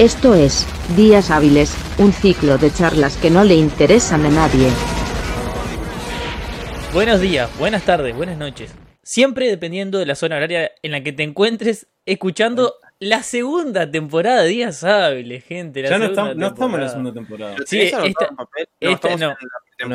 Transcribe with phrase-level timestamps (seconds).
[0.00, 0.66] Esto es,
[0.96, 4.68] Días Hábiles, un ciclo de charlas que no le interesan a nadie.
[6.94, 8.74] Buenos días, buenas tardes, buenas noches.
[9.02, 14.42] Siempre dependiendo de la zona horaria en la que te encuentres, escuchando la segunda temporada
[14.42, 15.82] de Días Hábiles, gente.
[15.82, 17.56] La Ya no estamos, no estamos en la segunda temporada.
[17.66, 18.28] Sí, ¿Tenés anotado
[18.80, 19.36] esta- esta no.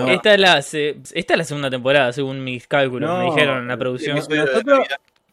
[0.05, 0.33] temporada.
[0.35, 3.67] Es, la, se- esta es la segunda temporada, según mis cálculos, me No, dijeron en
[3.69, 4.15] la producción.
[4.17, 4.87] Nosotros-.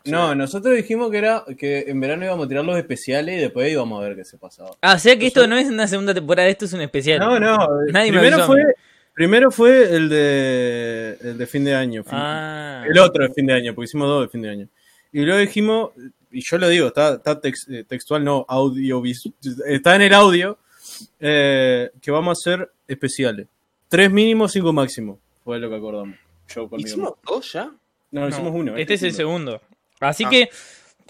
[0.05, 3.71] No, nosotros dijimos que era que en verano íbamos a tirar los especiales y después
[3.71, 4.71] íbamos a ver qué se pasaba.
[4.81, 7.19] Ah, o sea que esto no es una segunda temporada, esto es un especial.
[7.21, 7.69] No, no.
[7.93, 8.63] Nadie me primero a fue,
[9.15, 12.03] primero fue el de el de fin de año.
[12.05, 14.69] fin- Ah, El otro de fin de año, porque hicimos dos de fin de año.
[15.13, 15.91] Y luego dijimos,
[16.31, 19.35] y yo lo digo, está, está tex- eh, textual, no audiovisual,
[19.67, 20.59] está en el audio,
[21.21, 23.47] eh, que vamos a hacer especiales.
[23.89, 25.19] Tres mínimos, cinco máximos.
[25.45, 26.17] Fue lo que acordamos.
[26.49, 26.89] Yo conmigo.
[26.89, 27.71] ¿Hicimos dos ya?
[28.11, 28.77] No, no, hicimos uno.
[28.77, 29.61] Este es el segundo.
[30.09, 30.31] Así Ah.
[30.31, 30.51] que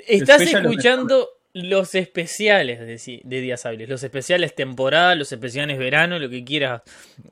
[0.07, 6.31] estás escuchando los especiales de, de Días Hábiles, los especiales temporada, los especiales verano, lo
[6.31, 6.83] que quieras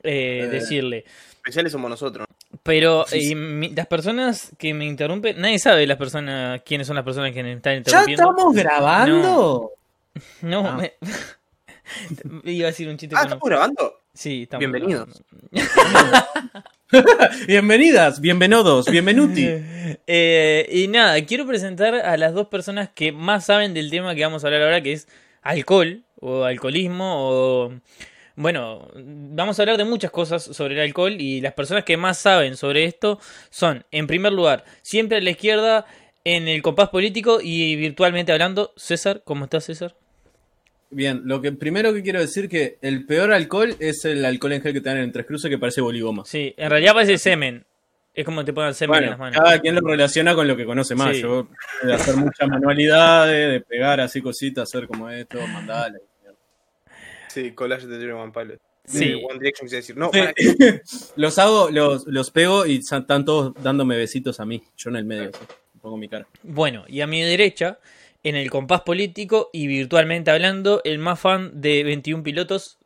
[0.03, 0.47] eh, Eh.
[0.49, 1.05] decirle.
[1.37, 2.27] Especiales somos nosotros.
[2.63, 6.97] Pero Sí, eh, mi- las personas que me interrumpen, nadie sabe las personas quiénes son
[6.97, 8.31] las personas que me están ¿Ya interrumpiendo.
[8.31, 9.71] estamos grabando?
[10.43, 10.77] No, Ah.
[10.77, 10.93] me-
[12.45, 13.95] iba a decir un chiste Ah, no- ¿estamos grabando?
[14.13, 15.23] Sí, estamos Bienvenidos.
[17.47, 19.49] Bienvenidas, bienvenidos, bienvenuti.
[20.07, 24.23] Eh, y nada, quiero presentar a las dos personas que más saben del tema que
[24.23, 25.09] vamos a hablar ahora, que es
[25.43, 27.75] alcohol o alcoholismo o...
[28.37, 32.19] Bueno, vamos a hablar de muchas cosas sobre el alcohol y las personas que más
[32.19, 33.19] saben sobre esto
[33.51, 35.87] son, en primer lugar, siempre a la izquierda
[36.23, 39.97] en el compás político y virtualmente hablando, César, ¿cómo estás César?
[40.93, 44.63] Bien, lo que primero que quiero decir que el peor alcohol es el alcohol en
[44.63, 46.25] gel que te dan en Tres Cruces que parece boligoma.
[46.27, 47.65] Sí, en realidad parece semen.
[48.13, 49.39] Es como te ponen semen en las manos.
[49.41, 51.15] cada quien lo relaciona con lo que conoce más.
[51.15, 51.23] Sí.
[51.23, 51.47] Yo
[51.85, 56.01] de hacer muchas manualidades, de pegar así cositas, hacer como esto, mandarle.
[57.29, 58.61] Sí, collage de Dream One Pilot.
[58.85, 59.15] Sí.
[59.15, 59.97] One Direction quise decir.
[59.97, 60.19] No, Sí.
[60.19, 60.35] para-
[61.17, 64.61] Los hago, los, los pego y están todos dándome besitos a mí.
[64.77, 65.45] Yo en el medio, así,
[65.81, 66.27] pongo mi cara.
[66.43, 67.79] Bueno, y a mi derecha,
[68.23, 72.79] en el compás político y virtualmente hablando, el más fan de 21 pilotos,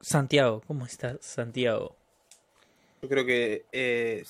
[0.00, 0.62] Santiago.
[0.66, 1.96] ¿Cómo estás, Santiago?
[3.02, 4.24] yo creo que eh,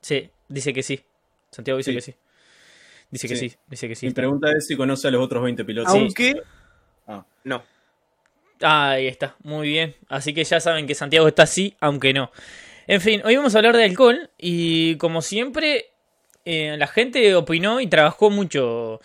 [0.00, 1.00] Sí, dice que sí.
[1.50, 1.96] Santiago dice Sí.
[1.96, 2.14] que sí.
[3.10, 3.56] Dice que sí, Sí.
[3.66, 4.06] dice que sí.
[4.06, 5.92] Mi pregunta es si conoce a los otros 20 pilotos.
[5.92, 6.40] aunque
[7.06, 7.24] Ah.
[7.44, 7.62] no.
[8.62, 9.96] Ah, ahí está, muy bien.
[10.08, 12.30] Así que ya saben que Santiago está así, aunque no.
[12.86, 15.89] En fin, hoy vamos a hablar de alcohol y como siempre,
[16.44, 19.00] eh, la gente opinó y trabajó mucho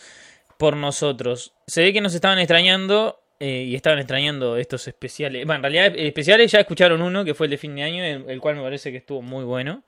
[0.58, 1.54] por nosotros.
[1.68, 5.46] Se ve que nos estaban extrañando eh, y estaban extrañando estos especiales.
[5.46, 8.30] Bueno, en realidad especiales ya escucharon uno que fue el de fin de año, el,
[8.30, 9.84] el cual me parece que estuvo muy bueno.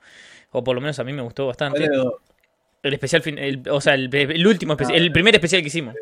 [0.51, 1.79] O por lo menos a mí me gustó bastante.
[1.79, 2.13] ¿Cuál de los-
[2.83, 5.95] El especial, fin- el- o sea, el, el último, especi- el primer especial que hicimos.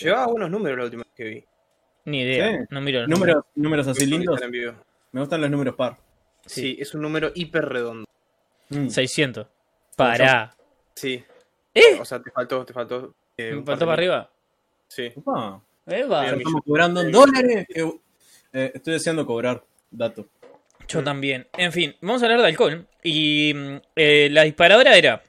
[0.00, 1.44] Llevaba buenos números la última vez que vi.
[2.06, 2.64] Ni idea, Sí.
[2.70, 4.40] no miro los Números, números así lindos.
[4.40, 4.72] en vivo.
[5.12, 5.96] Me gustan los números par.
[6.46, 6.76] Sí.
[6.80, 8.06] es un número hiper redondo.
[8.70, 8.88] Mm.
[8.88, 9.46] 600.
[9.96, 10.54] Pará.
[10.98, 11.24] Sí.
[11.74, 11.98] ¿Eh?
[12.00, 13.14] O sea, te faltó, te faltó.
[13.36, 14.30] eh, ¿Me faltó para arriba?
[14.88, 15.12] Sí.
[15.16, 16.26] Opa, Eva.
[16.26, 17.66] estamos cobrando en dólares.
[18.52, 19.62] eh, estoy deseando cobrar.
[19.90, 20.26] Dato.
[20.88, 21.46] Yo también.
[21.56, 22.86] En fin, vamos a hablar de alcohol.
[23.02, 25.22] Y mm, eh, la disparadora era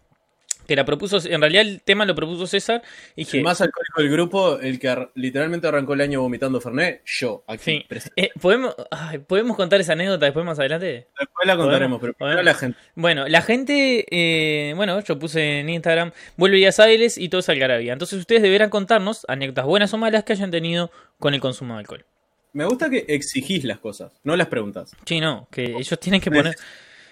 [0.70, 2.82] que la propuso, en realidad el tema lo propuso César.
[3.16, 6.62] Y dije, El más alcohólico del grupo, el que ar- literalmente arrancó el año vomitando
[6.62, 7.86] Fernet, yo, aquí.
[7.90, 8.02] Sí.
[8.16, 11.08] eh, ¿podemos, ay, ¿podemos contar esa anécdota después más adelante?
[11.20, 12.78] Después la contaremos, pero Podemos- primero la gente.
[12.94, 17.50] Bueno, la gente, eh, bueno, yo puse en Instagram, vuelve días hábiles y todo es
[17.50, 17.94] algarabía.
[17.94, 21.80] Entonces ustedes deberán contarnos anécdotas buenas o malas que hayan tenido con el consumo de
[21.80, 22.06] alcohol.
[22.54, 24.92] Me gusta que exigís las cosas, no las preguntas.
[25.06, 26.56] Sí, no, que ellos tienen que poner...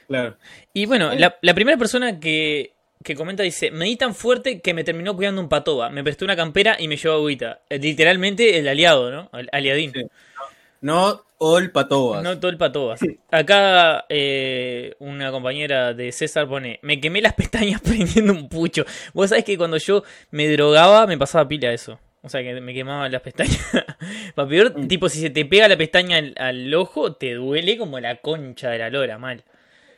[0.07, 0.37] Claro.
[0.71, 2.71] Y bueno, la, la primera persona que,
[3.03, 6.25] que comenta dice, me di tan fuerte que me terminó cuidando un patoba, me prestó
[6.25, 7.61] una campera y me llevó agüita.
[7.69, 9.29] Eh, Literalmente el aliado, ¿no?
[9.33, 9.91] El aliadín.
[9.93, 10.03] Sí.
[10.81, 12.23] No all patobas.
[12.23, 12.95] No todo el patoba.
[13.31, 18.85] Acá eh, una compañera de César pone, me quemé las pestañas prendiendo un pucho.
[19.13, 21.99] Vos sabés que cuando yo me drogaba me pasaba pila eso.
[22.23, 23.59] O sea que me quemaban las pestañas.
[24.35, 24.87] Para peor, Mm.
[24.87, 28.69] tipo, si se te pega la pestaña al, al ojo, te duele como la concha
[28.69, 29.43] de la lora, mal.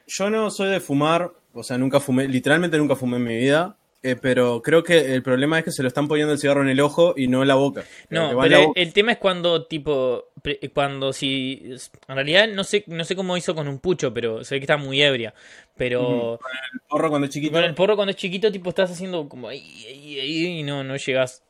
[0.06, 3.76] Yo no soy de fumar, o sea, nunca fumé, literalmente nunca fumé en mi vida.
[4.02, 6.70] eh, pero creo que el problema es que se lo están poniendo el cigarro en
[6.70, 7.84] el ojo y no en la boca.
[8.10, 8.82] No, pero el, boca.
[8.82, 10.26] el tema es cuando, tipo,
[10.74, 11.76] cuando si...
[12.08, 14.64] En realidad no sé, no sé cómo hizo con un pucho, pero se ve que
[14.64, 15.34] está muy ebria.
[15.76, 16.40] Pero
[16.74, 17.52] El porro cuando es chiquito.
[17.54, 20.84] con el porro cuando es chiquito, tipo, estás haciendo como ahí, ahí, ahí, y no,
[20.84, 21.44] no llegas.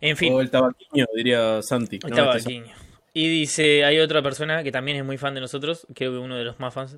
[0.00, 1.98] En fin, O el tabaquiño, diría Santi.
[2.02, 2.16] el ¿no?
[2.16, 2.74] tabaquiño.
[3.14, 6.36] Y dice, hay otra persona que también es muy fan de nosotros, creo que uno
[6.36, 6.96] de los más fans.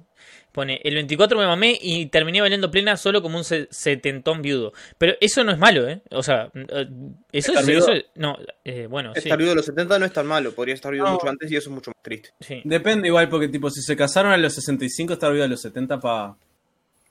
[0.53, 4.73] Pone, el 24 me mamé y terminé bailando plena solo como un se- setentón viudo.
[4.99, 6.03] Pero eso no es malo, ¿eh?
[6.11, 6.89] O sea, eh,
[7.33, 7.59] eso es...
[7.59, 7.79] ¿Estar viudo?
[7.79, 9.21] eso es- no, eh, bueno, sí.
[9.21, 11.13] Estar viudo a los 70 no es tan malo, podría estar viudo No.
[11.15, 12.31] mucho antes y eso es mucho más triste.
[12.41, 12.61] sí.
[12.65, 16.01] Depende igual, porque tipo, si se casaron a los 65, estar vivo a los 70
[16.01, 16.37] pa...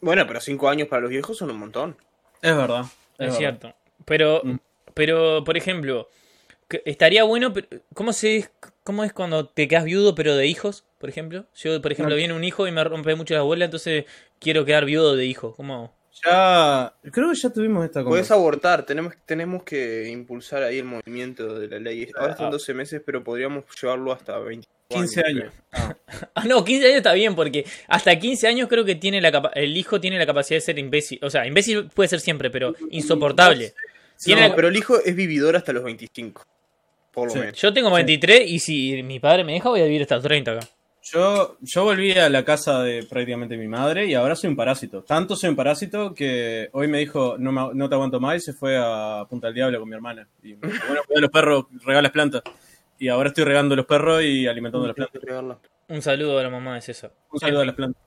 [0.02, 1.96] Bueno, pero 5 años para los viejos son un montón.
[2.42, 2.82] Es verdad.
[3.14, 3.38] Es verdad.
[3.38, 3.74] cierto.
[4.06, 4.58] Pero, Mm.
[4.94, 6.10] pero, por ejemplo,
[6.86, 8.50] estaría bueno, pero- ¿cómo, se,
[8.84, 11.46] ¿cómo es cuando te quedas viudo pero de hijos, por ejemplo?
[11.56, 12.18] Yo, por ejemplo, No.
[12.18, 14.06] viene un hijo y me rompe mucho la bola, entonces
[14.40, 15.54] quiero quedar viudo de hijo.
[15.56, 15.94] ¿Cómo?
[16.26, 18.40] Ya, creo que ya tuvimos esta Puedes conversación.
[18.40, 22.10] abortar, tenemos, tenemos que impulsar ahí el movimiento de la ley.
[22.16, 22.32] Ahora Ah.
[22.34, 24.68] están 12 meses, pero podríamos llevarlo hasta 20.
[24.90, 25.54] 15 años.
[25.72, 25.96] Ah,
[26.36, 29.52] Ah, no, 15 años está bien, porque hasta 15 años creo que tiene la capa-
[29.56, 31.20] el hijo tiene la capacidad de ser imbécil.
[31.22, 33.74] O sea, imbécil puede ser siempre, pero insoportable.
[34.22, 36.44] Tiene No, la- pero el hijo es vividor hasta los 25.
[37.20, 37.40] Por lo Sí.
[37.40, 37.60] menos.
[37.62, 40.52] Yo tengo 23 y si mi padre me deja voy a vivir hasta los 30
[40.52, 40.68] acá.
[41.02, 45.02] Yo, yo volví a la casa de prácticamente mi madre y ahora soy un parásito.
[45.04, 48.40] Tanto soy un parásito que hoy me dijo, no, me- no te aguanto más y
[48.42, 50.28] se fue a Punta del Diablo con mi hermana.
[50.44, 52.44] Y me dijo, bueno, cuida a los perros, rega las plantas.
[53.00, 55.22] Y ahora estoy regando los perros y alimentando las plantas.
[55.88, 57.12] Un saludo a la mamá de César.
[57.32, 58.04] Un saludo a las plantas.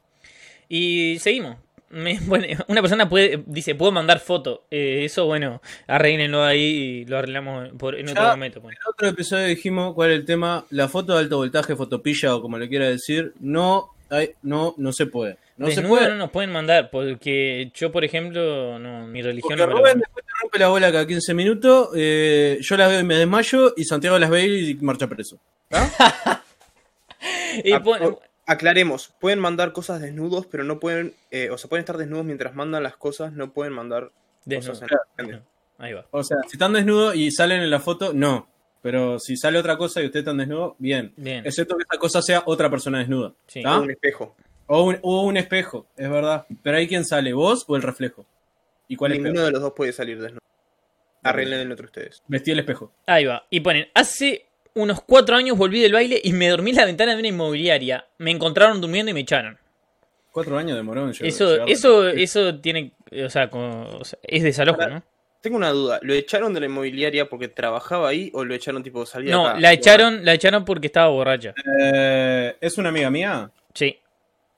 [0.68, 1.56] Y seguimos.
[1.92, 4.64] Me- bueno, una persona puede dice, puedo mandar foto.
[4.70, 8.60] Eh, eso, bueno, arreglenlo ahí y lo arreglamos por, en otro momento.
[8.62, 8.76] pues.
[8.76, 10.64] En otro episodio dijimos cuál es el tema.
[10.70, 14.92] La foto de alto voltaje, fotopilla o como le quiera decir, no, hay, no, no
[14.92, 15.36] se puede.
[15.58, 16.08] No se Desnudo puede.
[16.08, 19.78] no nos pueden mandar, porque yo, por ejemplo, no, mi religión Porque no me lo
[19.80, 20.06] Rubén manda.
[20.06, 23.74] después te rompe la bola cada 15 minutos, eh, yo las veo y me desmayo,
[23.76, 25.38] y Santiago las ve y marcha preso.
[27.64, 31.68] Y Ah, pon- o- aclaremos, pueden mandar cosas desnudos, pero no pueden, eh, o sea,
[31.68, 34.10] pueden estar desnudos mientras mandan las cosas, no pueden mandar
[34.44, 34.72] desnudo.
[34.72, 35.46] cosas en Desnudo.
[35.78, 36.06] Ahí va.
[36.10, 38.48] O sea, si están desnudos y salen en la foto, no.
[38.82, 41.12] Pero si sale otra cosa y ustedes están desnudos, bien.
[41.16, 41.44] Bien.
[41.46, 43.32] Excepto que esa cosa sea otra persona desnuda.
[43.46, 43.62] Sí.
[43.62, 43.78] ¿tá?
[43.78, 44.34] un espejo.
[44.66, 46.46] O, un, o un espejo, es verdad.
[46.62, 48.26] Pero ahí quién sale, vos o el reflejo.
[48.88, 49.46] ¿Y cuál es Ninguno peor?
[49.46, 50.40] de los dos puede salir desnudo.
[51.22, 52.22] Arreglen entre ustedes.
[52.26, 52.92] Vestí el espejo.
[53.06, 53.46] Ahí va.
[53.50, 57.12] Y ponen, hace unos cuatro años volví del baile y me dormí en la ventana
[57.12, 58.06] de una inmobiliaria.
[58.18, 59.58] Me encontraron durmiendo y me echaron.
[60.30, 62.92] Cuatro años demoró en llegar- Eso, llegar- eso, eso tiene,
[63.24, 65.02] o sea, como- o sea, es desalojo, ¿no?
[65.42, 69.04] Tengo una duda, ¿lo echaron de la inmobiliaria porque trabajaba ahí o lo echaron tipo
[69.04, 69.60] salida No, acá?
[69.60, 71.52] la echaron, la echaron porque estaba borracha.
[71.82, 73.50] Eh, ¿Es una amiga mía?
[73.74, 73.98] Sí.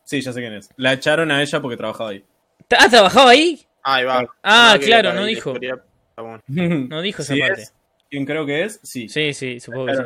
[0.05, 0.69] Sí, ya sé quién es.
[0.77, 2.23] La echaron a ella porque trabajaba ahí.
[2.79, 3.61] ¿Ah, trabajaba ahí?
[3.83, 4.27] Ahí va.
[4.43, 5.51] Ah, No, claro, no dijo.
[5.51, 5.79] historia,
[6.11, 6.43] está bueno.
[6.47, 7.63] No dijo esa Sí parte.
[7.63, 7.75] es.
[8.15, 8.79] ¿Quién creo que es?
[8.85, 9.09] Sí.
[9.09, 10.03] Sí, sí, supongo que sí.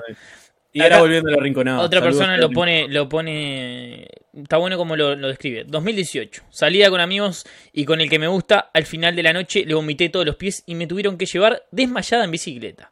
[0.72, 1.81] Y Acá- ahora volviendo a la rinconada.
[1.81, 5.64] Otra Saludos persona lo pone, lo pone, está bueno como lo, lo describe.
[5.66, 9.64] 2018, salida con amigos y con el que me gusta, al final de la noche
[9.66, 12.90] le vomité todos los pies y me tuvieron que llevar desmayada en bicicleta.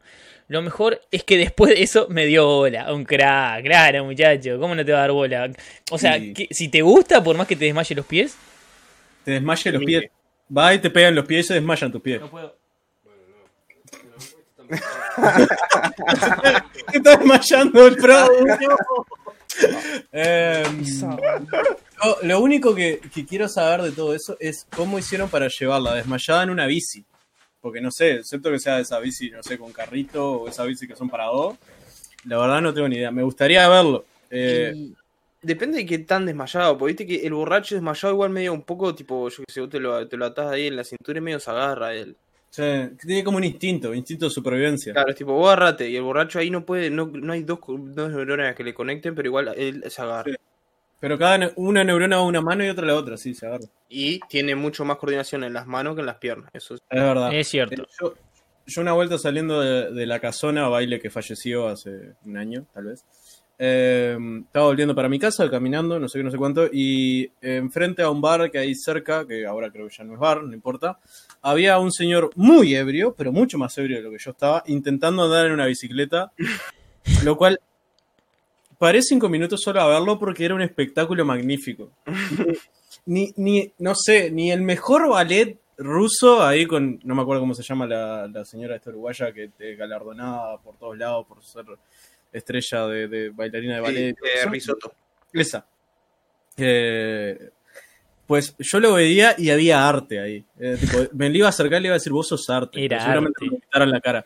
[0.49, 4.73] Lo mejor es que después de eso me dio bola, un crack, claro muchacho, ¿cómo
[4.75, 5.51] no te va a dar bola?
[5.91, 6.33] O sea, Sí.
[6.33, 8.35] que- si te gusta, por más que te desmaye los pies,
[9.23, 10.05] Te desmaye los pies.
[10.55, 12.21] Va y te pegan los pies y se desmayan tus pies.
[12.31, 12.55] puedo.
[14.67, 14.77] ¿Qué
[16.97, 18.29] está desmayando el pro?
[20.11, 21.17] Em, yo-
[22.23, 26.43] lo único que, que quiero saber de todo eso es cómo hicieron para llevarla desmayada
[26.43, 27.03] en una bici.
[27.59, 30.87] Porque no sé, excepto que sea esa bici, no sé, con carrito o esa bici
[30.87, 31.55] que son para dos.
[32.25, 33.11] La verdad no tengo ni idea.
[33.11, 34.05] Me gustaría verlo.
[34.29, 34.95] Eh, Y
[35.41, 38.93] Depende de qué tan desmayado, porque viste que el borracho desmayado igual medio un poco,
[38.95, 41.21] tipo, yo que sé, vos te lo, te lo atás ahí en la cintura y
[41.21, 42.15] medio se agarra él.
[42.63, 44.93] Tiene como un instinto, instinto de supervivencia.
[44.93, 47.59] Claro, es tipo, vos agarrate, y el borracho ahí no puede, no, no hay dos,
[47.67, 50.31] dos neuronas que le conecten, pero igual él se agarra.
[50.31, 50.37] Sí.
[50.99, 53.33] Pero cada ne- una neurona va a una mano y otra a la otra, sí,
[53.35, 53.65] se agarra.
[53.87, 56.81] Y tiene mucho más coordinación en las manos que en las piernas, eso es.
[56.89, 57.33] Es verdad.
[57.33, 57.83] Es cierto.
[57.83, 58.13] Eh, Yo,
[58.65, 62.85] yo una vuelta saliendo de, de la casona, baile que falleció hace un año, tal
[62.85, 63.05] vez.
[63.59, 68.01] eh, estaba volviendo para mi casa, caminando, no sé qué, no sé cuánto, y enfrente
[68.01, 70.53] a un bar que hay cerca, que ahora creo que ya no es bar, no
[70.53, 70.99] importa,
[71.41, 75.23] había un señor muy ebrio, pero mucho más ebrio de lo que yo estaba, intentando
[75.23, 76.31] andar en una bicicleta,
[77.23, 77.59] lo cual
[78.77, 81.91] paré cinco minutos solo a verlo porque era un espectáculo magnífico.
[83.05, 87.53] Ni, ni, no sé, ni el mejor ballet ruso ahí con, no me acuerdo cómo
[87.53, 91.63] se llama la, la señora esta uruguaya que te galardonada por todos lados por ser
[92.33, 94.15] estrella de, de bailarina de ballet.
[94.21, 94.91] Sí, eh, risotto.
[95.31, 95.65] Esa.
[96.57, 97.49] Eh,
[98.27, 100.45] pues yo lo veía y había arte ahí.
[100.59, 102.83] Eh, tipo, me le iba a acercar y le iba a decir, vos sos arte.
[102.83, 103.55] Era seguramente arte.
[103.55, 104.25] me quitaron la cara.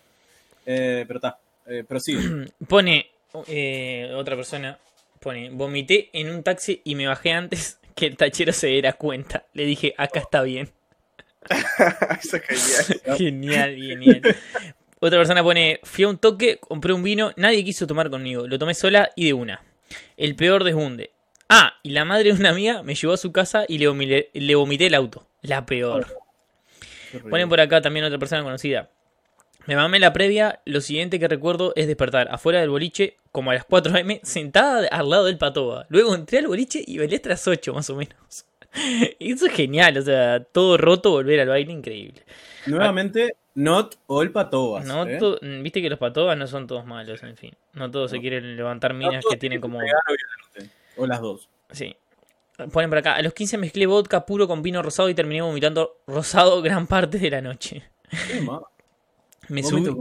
[0.65, 1.37] Eh, pero está.
[1.67, 2.17] Eh, pero sí.
[2.67, 3.11] Pone
[3.47, 4.77] eh, otra persona,
[5.19, 9.45] pone, vomité en un taxi y me bajé antes que el tachero se diera cuenta.
[9.53, 10.69] Le dije, acá está bien.
[12.21, 13.17] Eso es genial.
[13.17, 14.21] Genial, genial.
[14.99, 18.59] Otra persona pone, fui a un toque, compré un vino, nadie quiso tomar conmigo, lo
[18.59, 19.63] tomé sola y de una.
[20.15, 21.11] El peor desbunde.
[21.53, 24.29] Ah, y la madre de una amiga me llevó a su casa y le vomité,
[24.33, 25.27] le vomité el auto.
[25.41, 26.07] La peor.
[27.29, 28.89] Ponen por acá también otra persona conocida.
[29.65, 33.53] Me mamé la previa, lo siguiente que recuerdo es despertar afuera del boliche como a
[33.53, 35.87] las 4 am sentada al lado del patoba.
[35.89, 38.45] Luego entré al boliche y bailé hasta las 8 más o menos.
[39.19, 42.23] Eso es genial, o sea, todo roto, volver al baile, increíble.
[42.65, 44.85] Nuevamente, not all patobas.
[44.85, 45.17] No ¿eh?
[45.17, 47.51] to- Viste que los patobas no son todos malos, en fin.
[47.73, 49.79] No todos se quieren levantar minas que tienen como...
[49.79, 49.99] pegar
[51.01, 51.49] o las dos.
[51.71, 51.95] Sí.
[52.71, 55.97] Ponen por acá, a los 15 mezclé vodka puro con vino rosado y terminé vomitando
[56.05, 57.83] rosado gran parte de la noche.
[58.27, 58.47] Qué.
[59.49, 59.91] Me subí.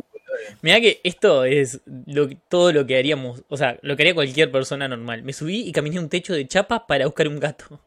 [0.62, 4.50] Mirá que esto es lo, todo lo que haríamos, o sea, lo que haría cualquier
[4.50, 5.22] persona normal.
[5.22, 7.80] Me subí y caminé un techo de chapa para buscar un gato.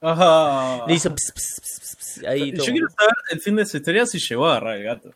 [0.00, 0.84] Ajá.
[0.86, 2.72] Le hizo ps, ps, ps, ps, ps, ahí Yo todo.
[2.72, 5.10] quiero saber el fin de esa historia si llegó a agarrar el gato.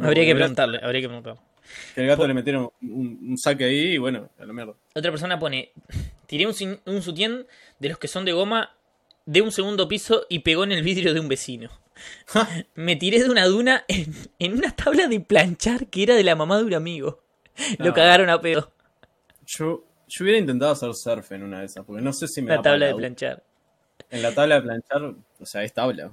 [0.00, 1.40] Habría que preguntarle, habría que preguntarle.
[1.94, 4.74] Que el gato le metieron un, un saque ahí y bueno, a la mierda.
[4.94, 5.72] Otra persona pone,
[6.26, 6.54] tiré un,
[6.86, 7.46] un sutién
[7.78, 8.74] de los que son de goma
[9.26, 11.70] de un segundo piso y pegó en el vidrio de un vecino.
[12.74, 16.36] Me tiré de una duna en, en una tabla de planchar que era de la
[16.36, 17.22] mamá de un amigo.
[17.78, 17.94] Lo No.
[17.94, 18.72] cagaron a pedo.
[19.46, 22.50] Yo, yo hubiera intentado hacer surf en una de esas, porque no sé si me
[22.54, 23.42] La tabla de la- planchar.
[24.10, 25.02] En la tabla de planchar,
[25.40, 26.10] o sea, es tabla.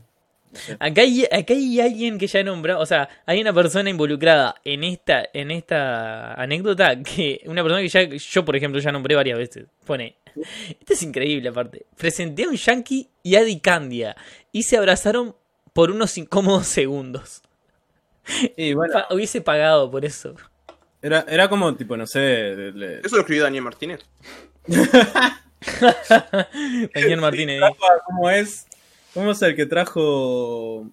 [0.79, 4.55] Acá hay, acá hay alguien que ya he nombrado, o sea, hay una persona involucrada
[4.65, 9.15] en esta, en esta anécdota que una persona que ya, yo por ejemplo ya nombré
[9.15, 9.65] varias veces.
[9.85, 10.15] Pone,
[10.79, 11.85] esto es increíble aparte.
[11.97, 14.15] Presenté a un yankee y a Di Candia
[14.51, 15.35] y se abrazaron
[15.73, 17.41] por unos incómodos segundos.
[18.57, 20.35] Y bueno, Pa- hubiese pagado por eso.
[21.01, 24.01] era, era como tipo, no sé, de- de- Eso lo escribió Daniel Martínez.
[26.93, 27.61] Daniel Martínez.
[28.05, 28.67] ¿Cómo es?
[29.13, 30.87] ¿Cómo es el que trajo?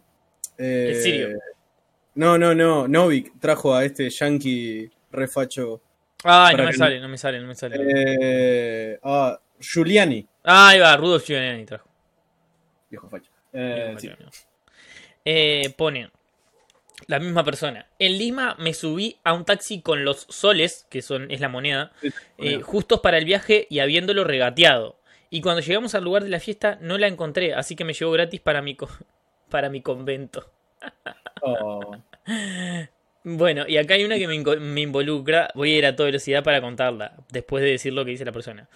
[0.58, 1.28] eh, El sirio.
[2.14, 2.88] No, no, no.
[2.88, 5.80] Novik trajo a este yankee refacho.
[6.24, 7.76] Ay, no me que- sale, no me sale, no me sale.
[7.80, 10.26] Eh, ah, Giuliani.
[10.44, 11.88] Ah, ahí va, Rudolf Giuliani trajo.
[12.90, 13.30] Viejo facho.
[13.52, 14.10] Eh, sí.
[15.24, 16.10] Eh, pone
[17.06, 17.86] la misma persona.
[17.98, 21.92] En Lima me subí a un taxi con los soles, que son es la moneda,
[22.00, 24.97] Sí, eh, justos para el viaje y habiéndolo regateado.
[25.30, 28.12] Y cuando llegamos al lugar de la fiesta no la encontré, así que me llevó
[28.12, 28.88] gratis para mi, co-
[29.50, 30.50] para mi convento.
[31.42, 31.96] Oh.
[33.24, 35.50] Bueno, y acá hay una que me, involucra.
[35.54, 38.32] Voy a ir a toda velocidad para contarla, después de decir lo que dice la
[38.32, 38.68] persona.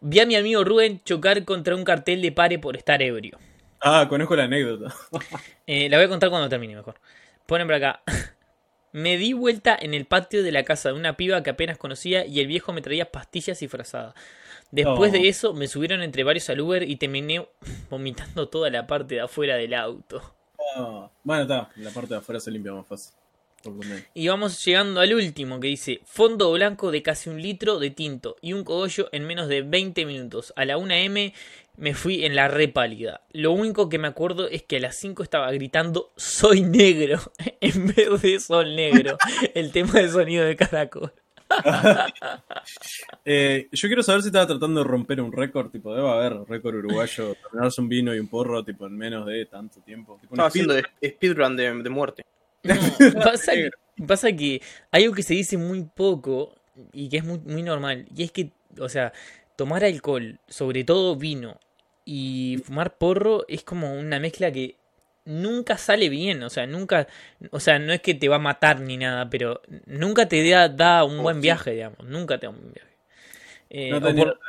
[0.00, 3.38] Vi a mi amigo Rubén chocar contra un cartel de pare por estar ebrio.
[3.80, 4.94] Ah, conozco la anécdota.
[5.66, 6.94] Eh, la voy a contar cuando termine mejor.
[7.46, 8.02] Ponen por acá.
[8.92, 12.24] Me di vuelta en el patio de la casa de una piba que apenas conocía
[12.24, 14.14] y el viejo me traía pastillas y frazada.
[14.70, 17.46] Después de eso me subieron entre varios al Uber y terminé
[17.90, 20.34] vomitando toda la parte de afuera del auto.
[21.24, 21.70] Bueno, está.
[21.76, 23.14] La parte de afuera se limpia más fácil.
[24.14, 28.36] Y vamos llegando al último que dice fondo blanco de casi un litro de tinto
[28.40, 30.52] y un cogollo en menos de 20 minutos.
[30.56, 31.32] A la 1M
[31.76, 33.22] me fui en la re pálida.
[33.32, 37.20] Lo único que me acuerdo es que a las 5 estaba gritando soy negro
[37.60, 39.18] en vez de sol negro.
[39.54, 41.12] El tema del sonido de caracol.
[43.24, 45.70] Eh, yo quiero saber si estaba tratando de romper un récord.
[45.70, 47.34] Tipo, debe haber récord uruguayo.
[47.42, 50.18] Terminarse un vino y un porro, tipo, en menos de tanto tiempo.
[50.20, 50.74] Tipo, Estaba haciendo
[51.04, 52.24] speedrun de, de muerte.
[52.64, 53.70] No, pasa, que,
[54.06, 54.60] pasa que
[54.90, 56.54] hay algo que se dice muy poco
[56.92, 58.06] y que es muy, muy normal.
[58.14, 58.50] Y es que,
[58.80, 59.12] o sea,
[59.56, 61.60] tomar alcohol, sobre todo vino,
[62.04, 64.76] y fumar porro es como una mezcla que
[65.26, 66.42] nunca sale bien.
[66.42, 67.06] O sea, nunca.
[67.50, 70.68] O sea, no es que te va a matar ni nada, pero nunca te da,
[70.70, 71.42] da un Oh, buen sí.
[71.42, 71.98] viaje, digamos.
[72.04, 72.90] Nunca te da un buen viaje.
[73.68, 74.40] Eh, No tenía por-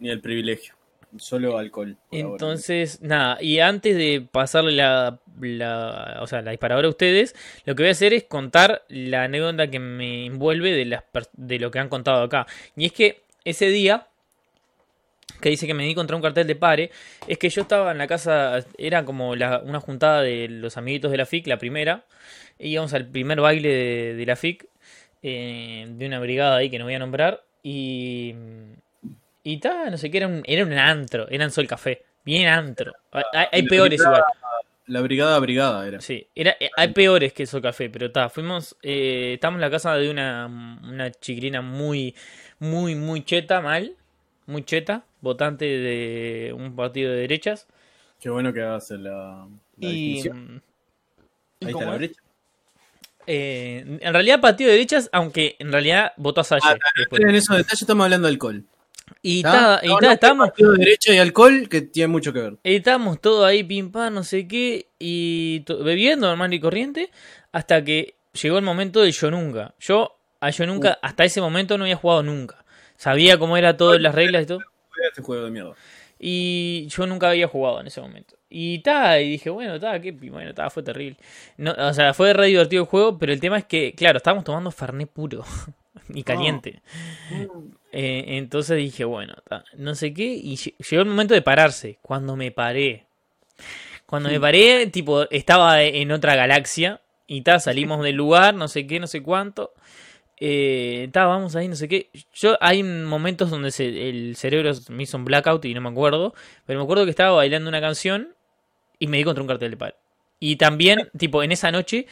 [0.00, 0.74] ni el privilegio.
[1.18, 1.96] Solo alcohol.
[2.12, 2.18] ahora.
[2.20, 7.74] entonces, nada, y antes de pasarle la, la, o sea, la disparadora a ustedes, lo
[7.74, 11.70] que voy a hacer es contar la anécdota que me envuelve de, las, de lo
[11.70, 12.46] que han contado acá.
[12.76, 14.08] Y es que ese día,
[15.40, 16.90] que dice que me di contra un cartel de pare,
[17.26, 21.10] es que yo estaba en la casa, era como la- una juntada de los amiguitos
[21.10, 22.04] de la FIC, la primera,
[22.58, 24.66] y íbamos al primer baile de, de la FIC,
[25.22, 28.34] eh, de una brigada ahí que no voy a nombrar, y...
[29.42, 32.48] Y tal, no sé qué, era un, era un antro, era en Sol Café, bien
[32.48, 32.92] antro.
[33.12, 34.32] Hay, hay- hay peores brigada- igual.
[34.88, 36.00] La brigada brigada era.
[36.00, 39.70] Sí, era, eh, hay peores que Sol Café, pero está, fuimos, eh, estamos en la
[39.70, 42.14] casa de una, una chiquilina muy,
[42.58, 43.94] muy, muy cheta, mal,
[44.46, 47.66] muy cheta, votante de un partido de derechas.
[48.20, 50.20] Qué bueno que hagas la, la Y.
[50.20, 51.98] ¿y Ahí está la es?
[51.98, 52.20] brecha.
[53.26, 56.62] Eh, en realidad partido de derechas, aunque en realidad votó a Salle.
[56.64, 56.76] Ah.
[57.18, 58.64] En esos detalles estamos hablando de alcohol.
[59.22, 59.52] Y, ¿Está?
[59.52, 62.40] ta- y No, ta- no, estábamos, partido de derecha y alcohol que tiene mucho que
[62.40, 62.56] ver.
[62.62, 67.10] Estábamos todos ahí, pim pam, no sé qué, y bebiendo normal y corriente,
[67.52, 69.74] hasta que llegó el momento del yo nunca.
[69.80, 72.64] Yo, a yo nunca, hasta ese momento no había jugado nunca.
[72.96, 74.60] Sabía cómo era todas las reglas y todo.
[74.96, 75.74] Juega este juego de mierda.
[76.18, 78.36] Y yo nunca había jugado en ese momento.
[78.48, 81.18] Y ta, y dije, bueno, ta, qué, bueno, ta, fue terrible.
[81.58, 84.44] No, o sea, fue re divertido el juego, pero el tema es que, claro, estábamos
[84.44, 85.44] tomando Fernet puro
[86.14, 86.80] y caliente.
[87.92, 91.98] Eh, entonces dije, bueno, ta, no sé qué, y lle- llegó el momento de pararse.
[92.02, 93.04] Cuando me paré,
[94.06, 98.86] cuando me paré, tipo, estaba en otra galaxia y ta, salimos del lugar, no sé
[98.86, 99.72] qué, no sé cuánto.
[100.38, 102.10] Eh, vamos ahí, no sé qué.
[102.34, 106.34] Yo hay momentos donde se- el cerebro me hizo un blackout y no me acuerdo.
[106.66, 108.34] Pero me acuerdo que estaba bailando una canción
[108.98, 109.96] y me di contra un cartel de paro.
[110.38, 112.06] Y también, tipo, en esa noche,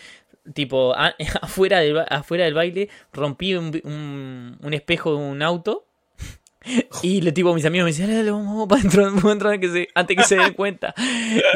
[0.55, 5.85] tipo, a- afuera, del, afuera del baile, rompí un, un- un espejo de un auto.
[7.03, 9.49] Y le tipo mis amigos me decían, dale, vamos, vamos para adentro, vamos para adentro
[9.51, 10.95] antes que se, antes que se den cuenta.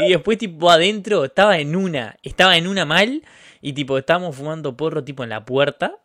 [0.07, 3.23] Y después, tipo, adentro, estaba en una, estaba en una mal,
[3.63, 5.97] y tipo, estábamos fumando porro, tipo, en la puerta.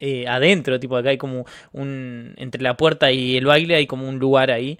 [0.00, 2.34] Eh, adentro, tipo, acá hay como un.
[2.36, 4.78] Entre la puerta y el baile hay como un lugar ahí.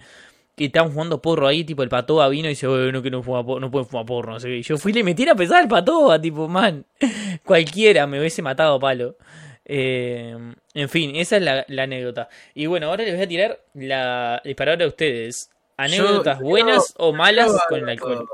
[0.56, 3.44] Y estaban jugando porro ahí, tipo, el patoa vino y dice, bueno, que no, fuma
[3.46, 4.56] porro, no pueden fumar porro, no sé qué.
[4.58, 6.84] Y yo fui y le metí a pesar al patoa, tipo, man.
[7.44, 9.16] Cualquiera me hubiese matado a palo.
[9.64, 10.36] Eh,
[10.74, 12.28] en fin, esa es la, la anécdota.
[12.54, 15.50] Y bueno, ahora les voy a tirar la disparadora a ustedes.
[15.76, 18.28] ¿Anécdotas Yo- buenas o malas con el alcohol?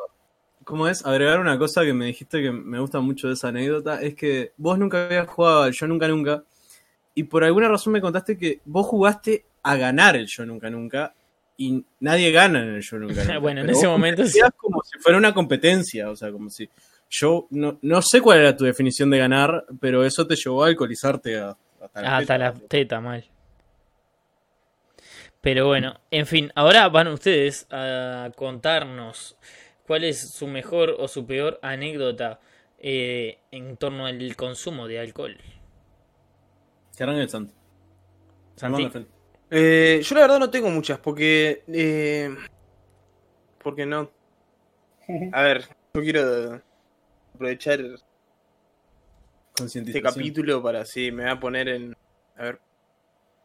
[0.65, 1.07] ¿Cómo es?
[1.07, 4.53] Agregar una cosa que me dijiste que me gusta mucho de esa anécdota es que
[4.57, 6.43] vos nunca habías jugado Yo Nunca Nunca
[7.17, 11.15] y por alguna razón me contaste que vos jugaste a ganar el Yo Nunca Nunca
[11.57, 13.39] y nadie gana en el Yo Nunca Nunca.
[13.39, 14.23] Bueno, en ese momento
[14.57, 16.69] como si fuera una competencia, o sea, como si
[17.11, 20.69] yo no, no sé cuál era tu definición de ganar, pero eso te llevó a
[20.69, 22.39] alcoholizarte a- hasta la Hasta teta.
[22.39, 23.25] la teta, mal.
[25.41, 29.37] Pero bueno, en fin, ahora van ustedes a contarnos
[29.87, 32.41] cuál es su mejor o su peor anécdota
[32.79, 35.37] eh, en torno al consumo de alcohol.
[36.97, 37.53] Que arranque el Santi.
[38.57, 38.65] Santi.
[38.65, 39.11] Armando frente.
[39.51, 41.63] Eh, yo la verdad no tengo muchas, porque.
[41.69, 42.35] Eh,
[43.63, 44.11] porque no.
[45.33, 46.61] A ver, yo quiero
[47.35, 47.81] aprovechar
[49.55, 51.97] este capítulo para sí, me voy a poner en.
[52.37, 52.61] A ver.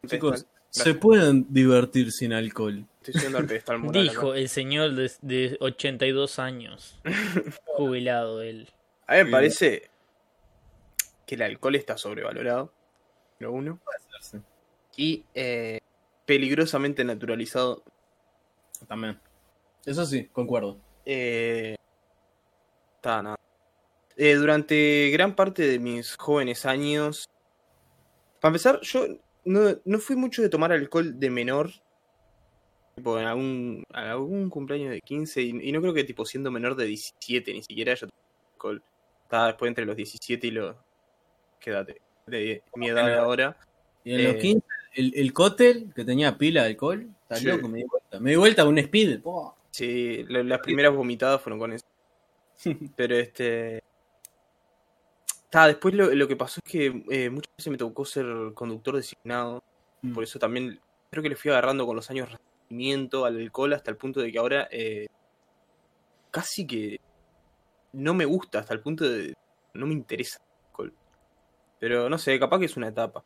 [0.06, 2.84] Chicos, se pueden divertir sin alcohol.
[2.98, 4.02] Estoy subiendo al pedestal moral.
[4.02, 4.38] Dijo acá.
[4.38, 7.00] el señor de, de 82 años,
[7.76, 8.70] jubilado él.
[9.06, 9.90] A mí me parece
[11.26, 12.72] que el alcohol está sobrevalorado.
[13.50, 13.80] Uno.
[14.96, 15.80] Y eh,
[16.26, 17.82] peligrosamente naturalizado.
[18.86, 19.18] También.
[19.84, 20.78] Eso sí, concuerdo.
[21.04, 21.76] Eh,
[22.96, 23.36] está, nada.
[24.16, 27.26] Eh, durante gran parte de mis jóvenes años.
[28.40, 29.06] Para empezar, yo
[29.44, 31.70] no, no fui mucho de tomar alcohol de menor.
[32.96, 35.40] Tipo, en algún, en algún cumpleaños de 15.
[35.40, 38.20] Y, y no creo que, tipo, siendo menor de 17, ni siquiera yo tomé
[38.52, 38.82] alcohol.
[39.22, 40.76] Estaba después entre los 17 y los.
[41.58, 41.86] ¿Qué edad?
[41.86, 43.56] te- De mi edad ahora.
[44.04, 44.38] Y en los Eh.
[44.38, 47.46] 15, el, el cóctel que tenía pila de alcohol, está Sí.
[47.46, 48.20] loco, me di vuelta.
[48.20, 49.20] Me di vuelta a un speed.
[49.20, 49.56] po.
[49.70, 51.84] Sí, la- las primeras vomitadas fueron con eso.
[52.96, 53.82] Pero este.
[55.50, 58.96] Ta, después lo, lo que pasó es que eh, muchas veces me tocó ser conductor
[58.96, 59.62] designado.
[60.02, 60.12] Mm.
[60.14, 60.80] Por eso también
[61.10, 64.32] creo que le fui agarrando con los años resentimiento al alcohol hasta el punto de
[64.32, 65.06] que ahora eh,
[66.30, 67.00] casi que
[67.92, 69.34] no me gusta, hasta el punto de
[69.74, 70.40] no me interesa.
[71.82, 73.24] Pero no sé, capaz que es una etapa.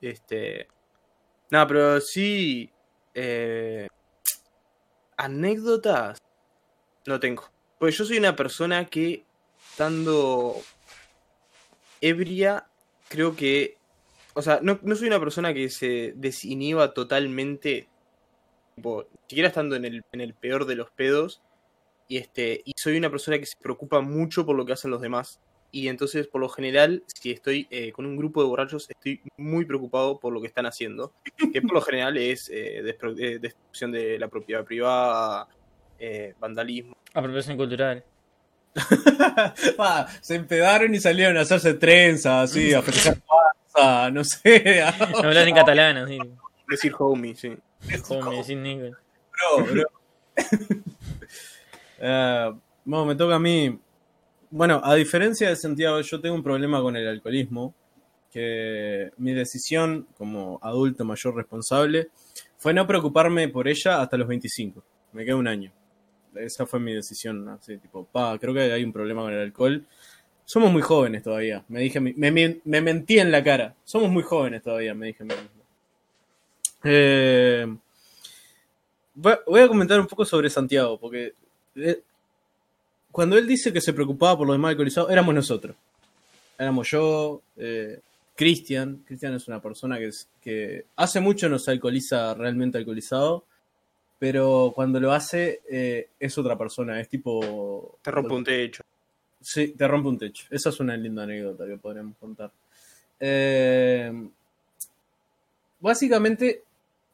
[0.00, 0.66] Este.
[1.50, 2.72] Nada, pero sí.
[3.12, 3.86] eh,
[5.18, 6.22] anécdotas
[7.04, 7.44] no tengo.
[7.78, 9.26] Pues yo soy una persona que,
[9.70, 10.56] estando
[12.00, 12.66] ebria,
[13.08, 13.76] creo que.
[14.32, 17.90] O sea, no, no soy una persona que se desinhiba totalmente.
[18.74, 21.42] Tipo, siquiera estando en el, en el peor de los pedos.
[22.08, 22.62] Y este.
[22.64, 25.40] Y soy una persona que se preocupa mucho por lo que hacen los demás.
[25.74, 29.64] Y entonces, por lo general, si estoy eh, con un grupo de borrachos, estoy muy
[29.64, 31.12] preocupado por lo que están haciendo.
[31.52, 35.48] Que por lo general es eh, eh, destrucción de la propiedad privada,
[35.98, 36.96] eh, vandalismo.
[37.12, 38.04] Apropiación cultural.
[40.20, 43.20] Se empedaron y salieron a hacerse trenzas, así, a festejar
[43.72, 44.80] panza, no sé.
[45.12, 46.20] No hablan en catalán, así.
[46.68, 47.52] Decir homie, sí.
[48.06, 48.96] Como me decís, Nico.
[49.56, 49.86] Bro, bro.
[52.84, 53.76] Bueno, me toca a mí.
[54.50, 57.74] Bueno, a diferencia de Santiago, yo tengo un problema con el alcoholismo.
[58.30, 62.08] Que mi decisión como adulto mayor responsable
[62.58, 64.84] fue no preocuparme por ella hasta los 25.
[65.12, 65.72] Me queda un año.
[66.34, 67.48] Esa fue mi decisión.
[67.48, 69.86] Así, tipo, pa, creo que hay un problema con el alcohol.
[70.44, 71.64] Somos muy jóvenes todavía.
[71.68, 73.76] Me dije, me, me- me mentí en la cara.
[73.84, 75.24] Somos muy jóvenes todavía, me dije.
[76.84, 77.66] Eh,
[79.14, 81.34] voy voy a comentar un poco sobre Santiago, porque
[81.76, 82.02] eh,
[83.14, 85.76] cuando él dice que se preocupaba por los demás alcoholizados, éramos nosotros.
[86.58, 88.00] éramos yo, eh,
[88.34, 89.04] Cristian.
[89.06, 93.44] Cristian es una persona que, es, que hace mucho no se alcoholiza realmente alcoholizado,
[94.18, 97.98] pero cuando lo hace eh, es otra persona, es tipo...
[98.02, 98.82] Te rompe un techo.
[99.40, 100.46] Sí, te rompe un techo.
[100.50, 102.50] Esa es una linda anécdota que podríamos contar.
[103.20, 104.12] Eh,
[105.78, 106.64] básicamente,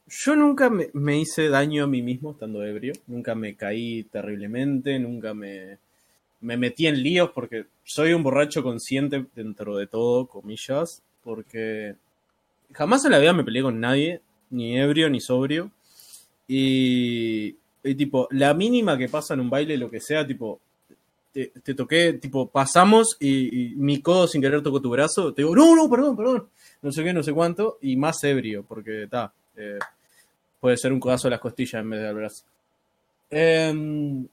[0.07, 2.93] yo nunca me, me hice daño a mí mismo estando ebrio.
[3.05, 5.77] Nunca me caí terriblemente, nunca me,
[6.41, 11.95] me metí en líos porque soy un borracho consciente dentro de todo, comillas, porque
[12.73, 15.71] jamás en la vida me peleé con nadie, ni ebrio ni sobrio.
[16.47, 17.53] Y,
[17.95, 20.59] tipo, la mínima que pasa en un baile, lo que sea, tipo,
[21.31, 25.43] te, te toqué, tipo, pasamos y, y mi codo sin querer tocó tu brazo, te
[25.43, 26.49] digo, no, no, perdón, perdón,
[26.81, 29.79] no sé qué, no sé cuánto, y más ebrio, porque está, eh,
[30.59, 32.43] puede ser un codazo de las costillas en vez del brazo.
[33.29, 34.27] Em,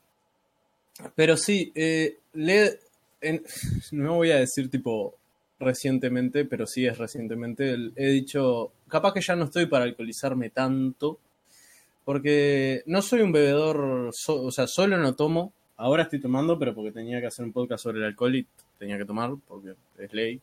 [1.15, 2.79] pero sí, eh, le,
[3.93, 5.15] no voy a decir tipo
[5.61, 11.19] recientemente, pero sí es recientemente, he dicho, capaz que ya no estoy para alcoholizarme tanto,
[12.05, 16.93] porque no soy un bebedor, o sea, solo no tomo, ahora estoy tomando, pero porque
[16.93, 18.47] tenía que hacer un podcast sobre el alcohol y
[18.79, 20.41] tenía que tomar, porque es ley.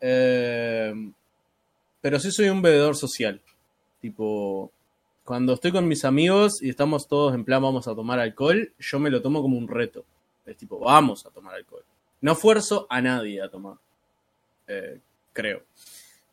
[0.00, 0.92] Eh,
[2.00, 3.40] pero sí soy un bebedor social,
[4.00, 4.72] tipo,
[5.24, 8.98] cuando estoy con mis amigos y estamos todos en plan vamos a tomar alcohol, yo
[8.98, 10.04] me lo tomo como un reto.
[10.46, 11.82] Es tipo, vamos a tomar alcohol.
[12.20, 13.76] No fuerzo a nadie a tomar.
[14.68, 14.98] Eh,
[15.32, 15.62] creo.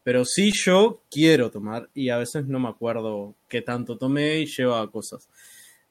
[0.03, 4.45] Pero sí yo quiero tomar y a veces no me acuerdo qué tanto tomé y
[4.47, 5.27] lleva cosas.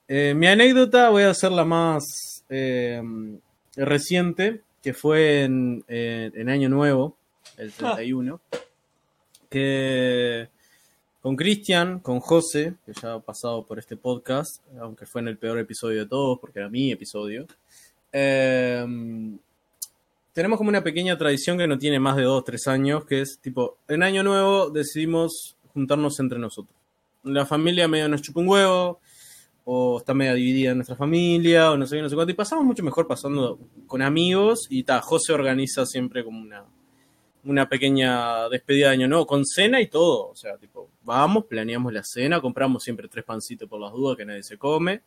[0.08, 3.00] Eh, mi anécdota voy a hacer la más eh,
[3.76, 7.16] reciente, que fue en, en- en Año Nuevo,
[7.56, 8.40] el 31,
[9.48, 10.48] que
[11.20, 15.38] con Cristian, con José, que ya ha pasado por este podcast, aunque fue en el
[15.38, 17.46] peor episodio de todos, porque era mi episodio.
[18.12, 18.86] eh,
[20.32, 23.38] tenemos como una pequeña tradición que no tiene más de 2 3 años, que es
[23.40, 26.74] tipo, en Año Nuevo decidimos juntarnos entre nosotros.
[27.24, 29.00] La familia medio nos chupa un huevo,
[29.64, 32.36] o está medio dividida en nuestra familia, o no sé qué, no sé cuánto, y
[32.36, 36.64] pasamos mucho mejor pasando con amigos, y ta, José organiza siempre como una,
[37.44, 40.30] una pequeña despedida de año nuevo, con cena y todo.
[40.30, 44.24] O sea, tipo, vamos, planeamos la cena, compramos siempre tres pancitos por las dudas que
[44.24, 45.02] nadie se come,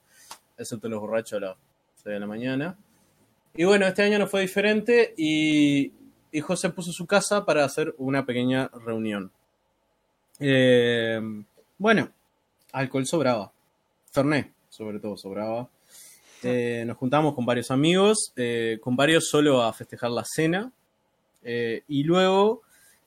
[0.57, 1.57] excepto los borrachos a las
[2.03, 2.77] 6 de la mañana.
[3.55, 5.91] Y bueno, este año no fue diferente y,
[6.31, 9.31] y José puso su casa para hacer una pequeña reunión.
[10.39, 11.21] Eh,
[11.77, 12.09] bueno,
[12.71, 13.51] alcohol sobraba.
[14.11, 15.69] Fernet, sobre todo, sobraba.
[16.41, 20.71] Eh, nos juntamos con varios amigos, eh, con varios solo a festejar la cena.
[21.45, 22.62] Y luego,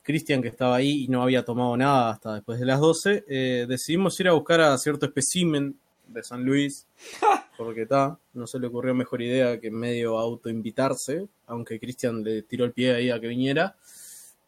[0.07, 3.67] Cristian, que estaba ahí y no había tomado nada hasta después de las 12, eh,
[3.69, 6.87] decidimos ir a buscar a cierto espécimen de San Luis,
[7.59, 12.65] porque está, no se le ocurrió mejor idea que medio autoinvitarse, aunque Cristian le tiró
[12.65, 13.75] el pie ahí a que viniera.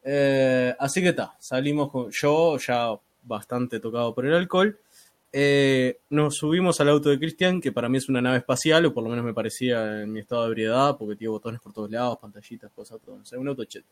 [0.05, 2.91] Eh, así que está, salimos con yo ya
[3.25, 4.79] bastante tocado por el alcohol.
[5.33, 8.95] Eh, nos subimos al auto de Cristian, que para mí es una nave espacial, o
[8.95, 11.91] por lo menos me parecía en mi estado de ebriedad, porque tiene botones por todos
[11.91, 13.17] lados, pantallitas, cosas, todo.
[13.17, 13.89] O sea, un auto cheto.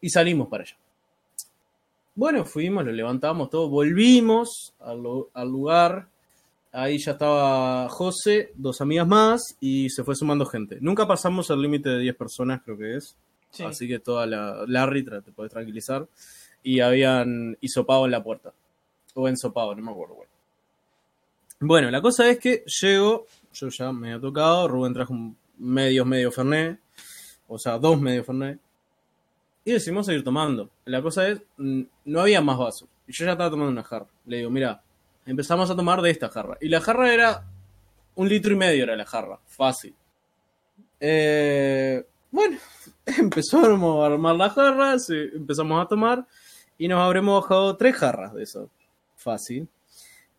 [0.00, 0.76] Y salimos para allá.
[2.18, 6.08] Bueno, fuimos, lo levantamos todo, volvimos al, lu- al lugar.
[6.72, 10.78] Ahí ya estaba José, dos amigas más, y se fue sumando gente.
[10.80, 13.14] Nunca pasamos el límite de 10 personas, creo que es.
[13.50, 13.62] Sí.
[13.62, 16.08] Así que toda la Larry te podés tranquilizar.
[16.64, 18.52] Y habían hisopado en la puerta.
[19.14, 20.14] O ensopado, no me acuerdo.
[20.16, 20.30] Bueno.
[21.60, 26.04] bueno, la cosa es que llego, yo ya me había tocado, Rubén trajo un medios
[26.04, 26.80] medio Fernet,
[27.46, 28.58] o sea, dos medios Fernet.
[29.68, 30.70] Y decidimos seguir tomando.
[30.86, 32.88] La cosa es, mm, no había más vasos.
[33.06, 34.06] Y yo ya estaba tomando una jarra.
[34.24, 34.80] Le digo, mira,
[35.26, 36.56] empezamos a tomar de esta jarra.
[36.58, 37.44] Y la jarra era
[38.14, 39.38] un litro y medio era la jarra.
[39.46, 39.94] Fácil.
[41.00, 42.56] Eh, bueno,
[43.18, 46.26] empezamos a armar la jarra, se- empezamos a tomar
[46.78, 48.70] y nos habremos bajado tres jarras de eso.
[49.16, 49.68] Fácil.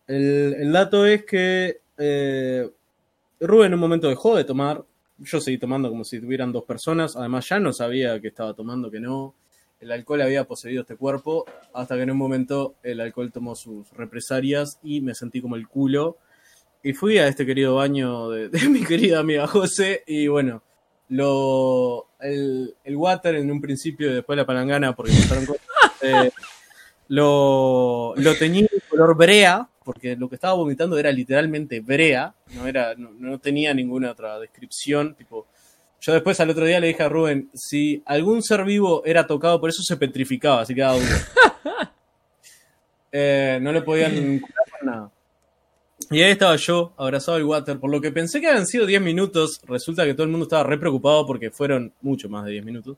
[0.08, 2.68] El, el dato es que eh,
[3.38, 4.82] Rubén en un momento dejó de tomar.
[5.20, 7.16] Yo seguí tomando como si tuvieran dos personas.
[7.16, 9.34] Además, ya no sabía que estaba tomando, que no.
[9.78, 11.44] El alcohol había poseído este cuerpo.
[11.72, 15.68] Hasta que en un momento el alcohol tomó sus represalias y me sentí como el
[15.68, 16.18] culo.
[16.82, 20.02] Y fui a este querido baño de, mi querida amiga José.
[20.06, 20.62] Y bueno,
[21.08, 25.62] lo el, el water en un principio y después la palangana porque pasaron cosas.
[26.02, 26.30] eh,
[27.08, 32.66] lo, lo teñí de color brea, porque lo que estaba vomitando era literalmente brea, no,
[32.66, 35.14] era, no, no tenía ninguna otra descripción.
[35.14, 35.46] Tipo,
[36.00, 39.60] yo después al otro día le dije a Rubén, si algún ser vivo era tocado
[39.60, 41.06] por eso se petrificaba, así quedaba duro.
[43.12, 45.10] Eh, no le podían curar nada.
[46.10, 49.02] Y ahí estaba yo, abrazado al water, por lo que pensé que habían sido 10
[49.02, 52.64] minutos, resulta que todo el mundo estaba re preocupado porque fueron mucho más de 10
[52.64, 52.96] minutos.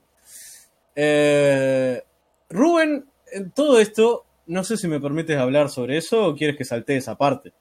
[0.95, 2.03] Eh,
[2.49, 6.65] Rubén, en todo esto, no sé si me permites hablar sobre eso o quieres que
[6.65, 7.53] salte esa parte.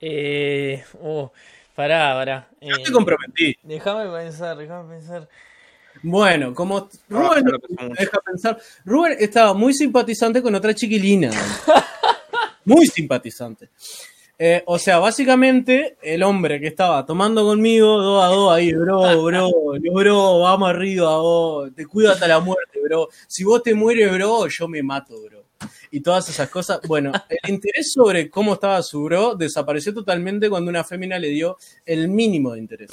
[0.00, 1.32] Eh, oh,
[1.74, 2.48] pará, pará.
[2.60, 3.56] Yo Eh, te comprometí.
[3.62, 5.28] déjame pensar, déjame pensar.
[6.02, 11.30] Bueno, como Ah, Rubén no me deja pensar, Rubén estaba muy simpatizante con otra chiquilina.
[12.66, 13.70] muy simpatizante.
[14.38, 19.22] Eh, o sea, básicamente, el hombre que estaba tomando conmigo, dos a dos ahí, bro,
[19.22, 19.50] bro,
[19.94, 23.08] bro, vamos arriba, vos, te cuido hasta la muerte, bro.
[23.26, 25.35] Si vos te mueres, bro, yo me mato, bro.
[25.90, 26.80] Y todas esas cosas.
[26.86, 31.56] Bueno, el interés sobre cómo estaba su bro desapareció totalmente cuando una fémina le dio
[31.84, 32.90] el mínimo de interés.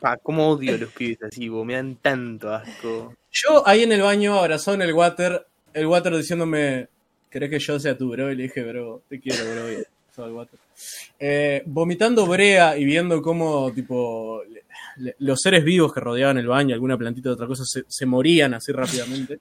[0.00, 3.14] Pa, cómo odio a los pibes así, vos, me dan tanto asco.
[3.32, 6.88] Yo ahí en el baño, abrazado en el water, el water diciéndome,
[7.30, 8.30] ¿querés que yo sea tu bro?
[8.32, 9.72] Y le dije, bro, te quiero, bro.
[9.72, 9.84] Y.
[11.18, 14.64] Eh, vomitando brea y viendo cómo, tipo, le-
[14.96, 18.04] le- los seres vivos que rodeaban el baño, alguna plantita de otra cosa, se, se
[18.06, 19.38] morían así rápidamente.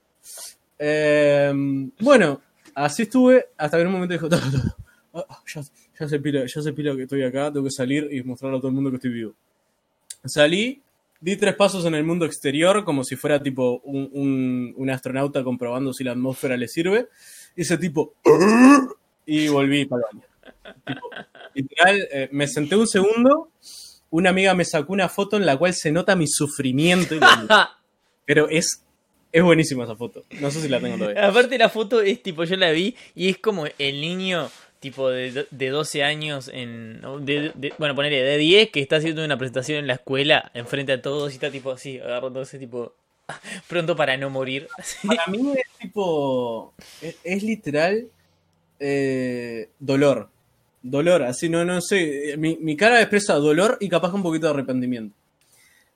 [0.78, 1.52] Eh,
[2.00, 2.42] bueno,
[2.86, 4.64] así estuve hasta que en un momento dijo, "No, no,
[5.14, 5.62] no, ah, ya,
[6.00, 8.60] ya se pila, ya se pila que estoy acá, tengo que salir y mostrarle a
[8.62, 9.34] todo el mundo que estoy vivo.
[10.26, 10.82] Salí,
[11.22, 15.44] di tres pasos en el mundo exterior, como si fuera tipo un, un- un astronauta
[15.44, 17.08] comprobando si la atmósfera le sirve.
[17.56, 18.14] Hice tipo.
[19.26, 20.26] Y volví para el baño.
[20.86, 21.10] Tipo,
[21.54, 23.50] literal, eh, me senté un segundo.
[24.12, 27.16] Una amiga me sacó una foto en la cual se nota mi sufrimiento.
[27.16, 27.20] y
[28.26, 28.84] Pero es,
[29.32, 30.24] es buenísima esa foto.
[30.42, 31.28] No sé si la tengo todavía.
[31.28, 35.46] Aparte la foto es tipo, yo la vi y es como el niño tipo de,
[35.52, 39.80] de 12 años en de, de- bueno, ponele de 10 que está haciendo una presentación
[39.80, 42.94] en la escuela enfrente a todos y está tipo así, agarrando ese tipo
[43.68, 44.68] pronto para no morir.
[45.06, 46.74] Para mí es tipo.
[47.02, 48.08] Es, es literal.
[48.80, 50.30] eh, dolor.
[50.82, 52.36] Dolor, así, no, no sé.
[52.38, 55.14] Mi, mi cara expresa dolor y capaz un poquito de arrepentimiento.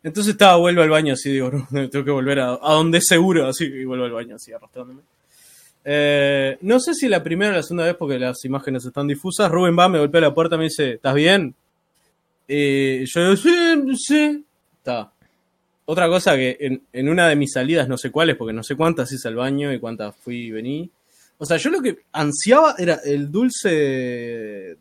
[0.03, 3.47] Entonces estaba, vuelvo al baño así, digo, tengo que volver a, a donde es seguro,
[3.47, 5.01] así, y vuelvo al baño así, arrastrándome.
[5.85, 9.51] Eh, no sé si la primera o la segunda vez, porque las imágenes están difusas.
[9.51, 11.55] Rubén va, me golpea la puerta, me dice, ¿estás bien?
[12.47, 14.45] Y yo digo, sí, sí.
[14.77, 15.11] Está.
[15.85, 18.75] Otra cosa que en, en una de mis salidas, no sé cuáles, porque no sé
[18.75, 20.89] cuántas hice al baño y cuántas fui y vení.
[21.37, 24.77] O sea, yo lo que ansiaba era el dulce,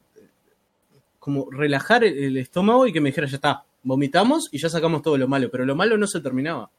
[1.18, 5.02] como relajar el, el estómago y que me dijera, ya está, vomitamos y ya sacamos
[5.02, 6.70] todo lo malo, pero lo malo no se terminaba.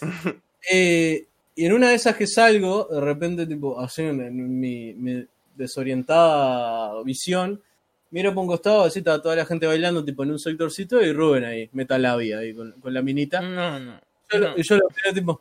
[0.68, 4.94] Eh, y en una de esas que salgo, de repente, tipo, así en, en mi,
[4.94, 7.62] mi desorientada visión,
[8.10, 11.12] miro por un costado, así estaba toda la gente bailando, tipo, en un sectorcito, y
[11.12, 13.40] Rubén ahí, metalavia, ahí, con, con la minita.
[13.40, 14.00] No, no.
[14.30, 14.54] Yo, no.
[14.56, 15.40] y yo lo veo tipo,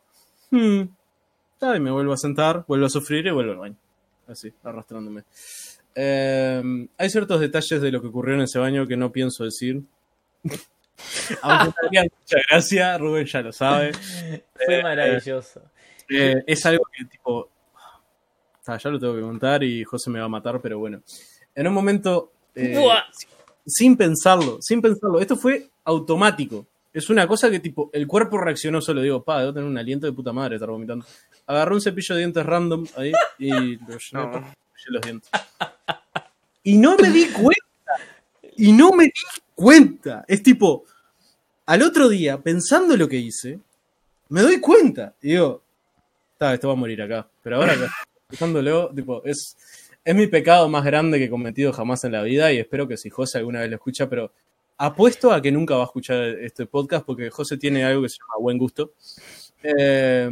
[0.51, 0.81] hmm,
[1.53, 3.75] está, y me vuelvo a sentar, vuelvo a sufrir y vuelvo al baño.
[4.27, 5.23] Así, arrastrándome.
[5.95, 9.81] Eh, hay ciertos detalles de lo que ocurrió en ese baño que no pienso decir.
[11.41, 13.91] Aunque me haría mucha gracia, Rubén ya lo sabe.
[13.93, 15.61] Fue Eh, maravilloso.
[16.09, 17.49] Eh, es algo que tipo.
[18.67, 21.01] ah, ya lo tengo que contar y José me va a matar, pero bueno.
[21.53, 22.31] En un momento.
[22.55, 22.77] eh,
[23.67, 25.19] sin pensarlo, sin pensarlo.
[25.19, 26.67] Esto fue automático.
[26.93, 29.01] Es una cosa que tipo, el cuerpo reaccionó solo.
[29.01, 31.05] Digo, pa, debo tener un aliento de puta madre estar vomitando.
[31.47, 34.31] Agarré un cepillo de dientes random ahí y lo llené No.
[34.31, 34.53] por- llené
[34.89, 35.29] los dientes.
[36.63, 37.61] Y no me di cuenta.
[38.55, 39.11] Y no me di
[39.55, 40.25] cuenta.
[40.27, 40.83] Es tipo,
[41.65, 43.59] al otro día, pensando lo que hice,
[44.29, 45.15] me doy cuenta.
[45.21, 45.63] Y digo,
[46.33, 47.27] está, esto va a morir acá.
[47.41, 47.73] Pero ahora,
[48.27, 49.57] pensándolo, tipo, es,
[50.03, 52.51] es mi pecado más grande que he cometido jamás en la vida.
[52.53, 54.31] Y espero que si José alguna vez lo escucha, pero
[54.77, 58.17] apuesto a que nunca va a escuchar este podcast porque José tiene algo que se
[58.19, 58.93] llama buen gusto.
[59.63, 60.29] Eh,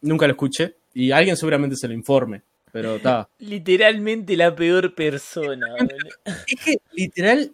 [0.00, 2.42] nunca lo escuché y alguien seguramente se lo informe.
[2.72, 3.28] Pero está.
[3.38, 5.66] Literalmente la peor persona.
[6.24, 7.52] Es que, literal,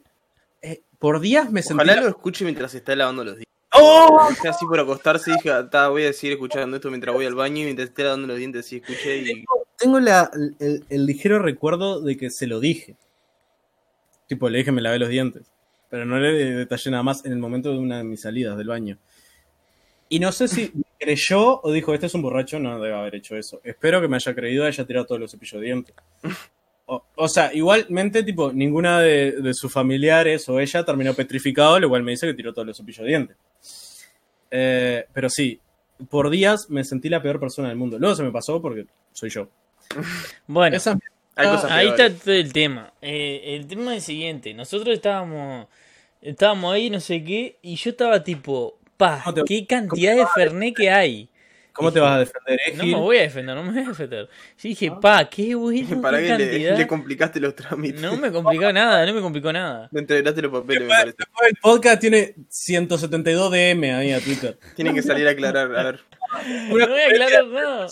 [1.00, 1.82] por días me sentí.
[1.82, 3.46] Ojalá lo escuche mientras está lavando los dientes.
[3.72, 4.28] ¡Oh!
[4.48, 7.62] Así por acostarse y dije, "Ah, voy a seguir escuchando esto mientras voy al baño
[7.62, 9.44] y mientras esté lavando los dientes así escuché y...
[9.78, 12.96] Tengo la- el, el ligero recuerdo de que se lo dije.
[14.28, 15.50] Tipo, le dije me lavé los dientes.
[15.88, 18.68] Pero no le detallé nada más en el momento de una de mis salidas del
[18.68, 18.98] baño.
[20.08, 23.36] Y no sé si creyó o dijo, este es un borracho, no debe haber hecho
[23.36, 23.60] eso.
[23.64, 25.94] Espero que me haya creído y haya tirado todos los cepillos de dientes.
[26.92, 31.88] O, o sea, igualmente, tipo, ninguna de, de sus familiares o ella terminó petrificado, lo
[31.88, 33.36] cual me dice que tiró todos los cepillos de dientes.
[34.50, 35.60] Eh, pero sí,
[36.08, 37.96] por días me sentí la peor persona del mundo.
[37.98, 39.48] Luego se me pasó porque soy yo.
[40.46, 40.98] Bueno, Esa-
[41.36, 42.92] Hay Ah, ahí está todo el tema.
[43.00, 44.52] Eh, el tema es el siguiente.
[44.52, 45.68] Nosotros estábamos
[46.20, 50.26] estábamos ahí, no sé qué, y yo estaba tipo, pa, ¿Cómo te- qué cantidad de
[50.34, 51.29] Fernet que hay.
[51.72, 53.88] ¿Cómo te vas a defender, eh, No me voy a defender, no me voy a
[53.88, 54.26] defender.
[54.26, 56.78] Yo dije, pa, qué bueno, Para qué le, cantidad.
[56.78, 58.00] le complicaste los trámites.
[58.00, 59.88] No me complicó nada, no me complicó nada.
[59.92, 61.16] Le entregaste los papeles, me parece.
[61.18, 64.58] después el podcast tiene 172 DM ahí a Twitter.
[64.76, 66.00] Tienen que salir a aclarar, a ver.
[66.68, 67.86] No voy a aclarar nada.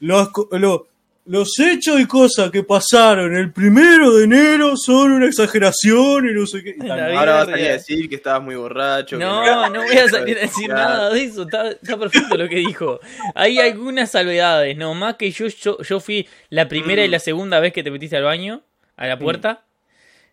[0.00, 0.88] Los, co- lo-
[1.24, 6.46] los hechos y cosas que pasaron el primero de enero son una exageración y no
[6.46, 6.76] sé qué.
[6.80, 9.18] Ahora vas a salir a decir que estabas muy borracho.
[9.18, 11.42] que No, no voy a salir a decir nada de eso.
[11.42, 12.98] Está, está perfecto lo que dijo.
[13.34, 14.76] Hay algunas salvedades.
[14.76, 17.90] No más que yo, yo, yo fui la primera y la segunda vez que te
[17.90, 18.62] metiste al baño,
[18.96, 19.64] a la puerta.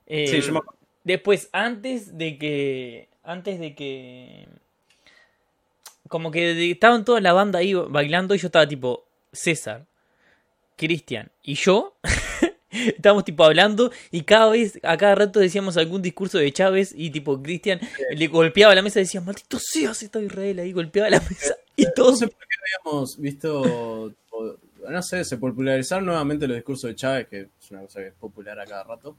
[0.07, 0.79] Eh, Sí, yo me acuerdo.
[1.03, 3.09] Después, antes de que.
[3.23, 4.47] Antes de que.
[6.07, 9.05] Como que estaban toda la banda ahí bailando y yo estaba tipo.
[9.31, 9.85] César,
[10.79, 11.97] Cristian y yo.
[12.71, 17.09] Estábamos tipo hablando y cada vez, a cada rato decíamos algún discurso de Chávez y
[17.09, 17.79] tipo Cristian
[18.15, 21.85] le golpeaba la mesa y decía, maldito seas esta Israel ahí, golpeaba la mesa y
[21.85, 22.19] No todos...
[22.19, 24.13] sé por qué habíamos visto,
[24.87, 28.13] no sé, se popularizaron nuevamente los discursos de Chávez, que es una cosa que es
[28.13, 29.17] popular a cada rato.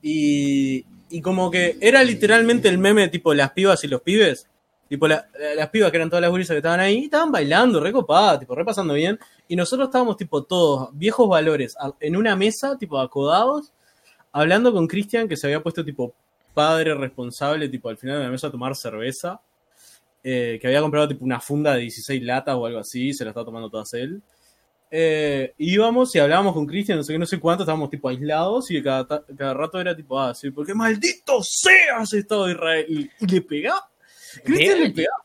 [0.00, 4.46] Y, y como que era literalmente el meme tipo las pibas y los pibes.
[4.88, 7.80] Tipo la- las pibas que eran todas las gurisas que estaban ahí, y estaban bailando,
[7.80, 9.18] recopadas, tipo repasando bien.
[9.48, 13.72] Y nosotros estábamos tipo todos, viejos valores, en una mesa, tipo acodados,
[14.32, 16.14] hablando con Cristian, que se había puesto tipo
[16.54, 19.40] padre responsable, tipo al final de la mesa a tomar cerveza
[20.26, 23.30] eh, que había comprado tipo una funda de 16 latas o algo así, se la
[23.30, 24.22] estaba tomando todas él.
[24.90, 28.70] Eh, íbamos y hablábamos con Cristian, no sé qué, no sé cuánto, estábamos tipo aislados
[28.70, 32.86] y cada, cada rato era tipo, ah, sí, porque maldito seas Estado de Israel.
[32.88, 33.90] Y, y le pegaba.
[34.42, 35.24] Cristian le pegaba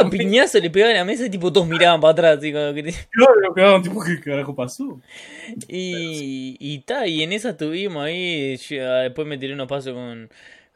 [0.00, 0.28] también.
[0.28, 2.38] piñazo le pegaba en la mesa y tipo todos miraban para atrás.
[2.38, 5.00] así como que- Claro, lo pegaban, tipo, ¿qué carajo pasó?
[5.68, 8.56] Y, y ta, y en esa estuvimos ahí.
[8.56, 10.30] yo, ah, después me tiré unos pasos con,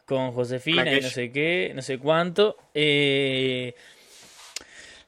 [0.05, 2.57] con Josefina y no sé qué, no sé cuánto.
[2.75, 3.75] eh,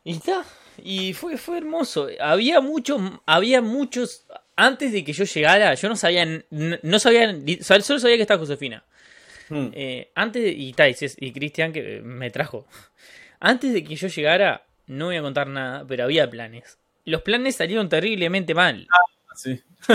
[0.04, 0.44] y ta,
[0.82, 2.08] y fue, fue hermoso.
[2.20, 4.26] Había muchos, había muchos.
[4.56, 6.44] Antes de que yo llegara, yo no sabía, n-
[6.82, 8.84] no sabía, solo sabía que estaba Josefina.
[9.48, 9.68] Hmm.
[9.72, 12.66] Eh, antes y ta, y Cés- y Cristian que me trajo.
[13.44, 16.78] Antes de que yo llegara, no voy a contar nada, pero había planes.
[17.04, 18.86] Los planes salieron terriblemente mal.
[19.34, 19.60] Sí.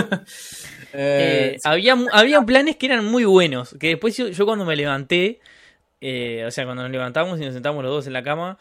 [0.92, 3.74] Eh, Eh, había, había planes que eran muy buenos.
[3.80, 5.40] Que después yo, yo cuando me levanté,
[6.00, 8.58] eh, o sea, cuando nos levantamos y nos sentamos los dos en la cama,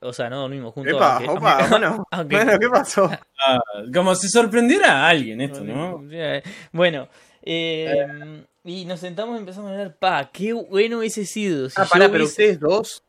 [0.00, 0.94] o sea, no dormimos juntos.
[0.94, 2.04] Epa, aunque- opa, aunque- bueno.
[2.10, 3.10] aunque- Bueno, ¿qué pasó?
[3.46, 3.60] ah,
[3.94, 6.02] como si sorprendiera a alguien esto, ¿no?
[6.72, 7.08] Bueno,
[7.42, 11.68] eh, y nos sentamos y empezamos a hablar, pa, qué bueno hubiese sido.
[11.70, 13.02] si Ah, pará, pero hubiese- ustedes dos.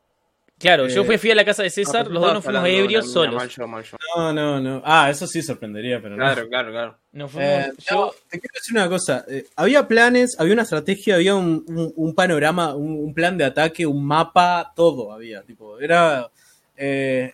[0.60, 3.12] Claro, yo Eh, fui, fui a la casa de César, los dos nos fuimos ebrios
[3.14, 3.36] solos.
[3.58, 3.86] Mal mal.
[4.18, 4.82] No, no, no.
[4.84, 6.24] Ah, eso sí sorprendería, pero no.
[6.24, 6.98] Claro, claro, claro.
[7.14, 9.24] Nos fuimos, Eh, yo, no, te quiero decir una cosa.
[9.30, 13.46] eh, había planes, había una estrategia, había un, un- un panorama, un, un plan de
[13.46, 15.44] ataque, un mapa, todo había.
[15.44, 16.30] Tipo, era.
[16.76, 17.34] eh,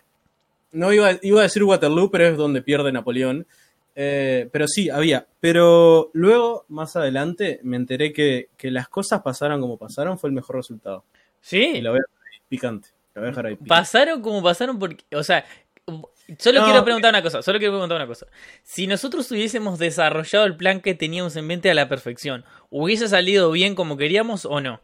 [0.74, 3.48] no iba, iba a decir Waterloo, pero es donde pierde Napoleón.
[3.96, 5.26] Eh, pero sí, había.
[5.40, 10.36] Pero luego, más adelante, me enteré que, que las cosas pasaron como pasaron, fue el
[10.36, 11.06] mejor resultado.
[11.42, 12.90] Y sí, lo voy a dejar ahí picante.
[13.16, 13.70] Lo voy a dejar ahí picante.
[13.70, 15.46] pasaron como pasaron porque, o sea,
[16.38, 16.66] solo No.
[16.66, 18.28] quiero preguntar una cosa, solo quiero preguntar una cosa.
[18.64, 23.52] Si nosotros hubiésemos desarrollado el plan que teníamos en mente a la perfección, ¿hubiese salido
[23.52, 24.82] bien como queríamos o no?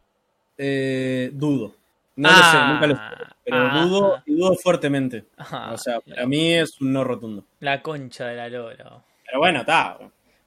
[0.57, 1.75] Eh, dudo.
[2.15, 3.31] No Ah, lo sé, nunca lo sé.
[3.45, 4.23] Pero ah, dudo, ah.
[4.25, 5.25] y dudo fuertemente.
[5.37, 7.43] Ajá, O sea, para mí es un no rotundo.
[7.59, 9.01] La concha de la lora.
[9.25, 9.97] Pero bueno, está.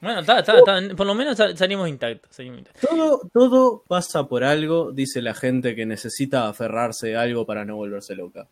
[0.05, 2.35] Bueno, está, está, está, por lo menos sal- salimos intactos.
[2.37, 2.88] salimos intactos.
[2.88, 7.77] Todo, todo pasa por algo, dice la gente que necesita aferrarse a algo para no
[7.77, 8.47] volverse loca.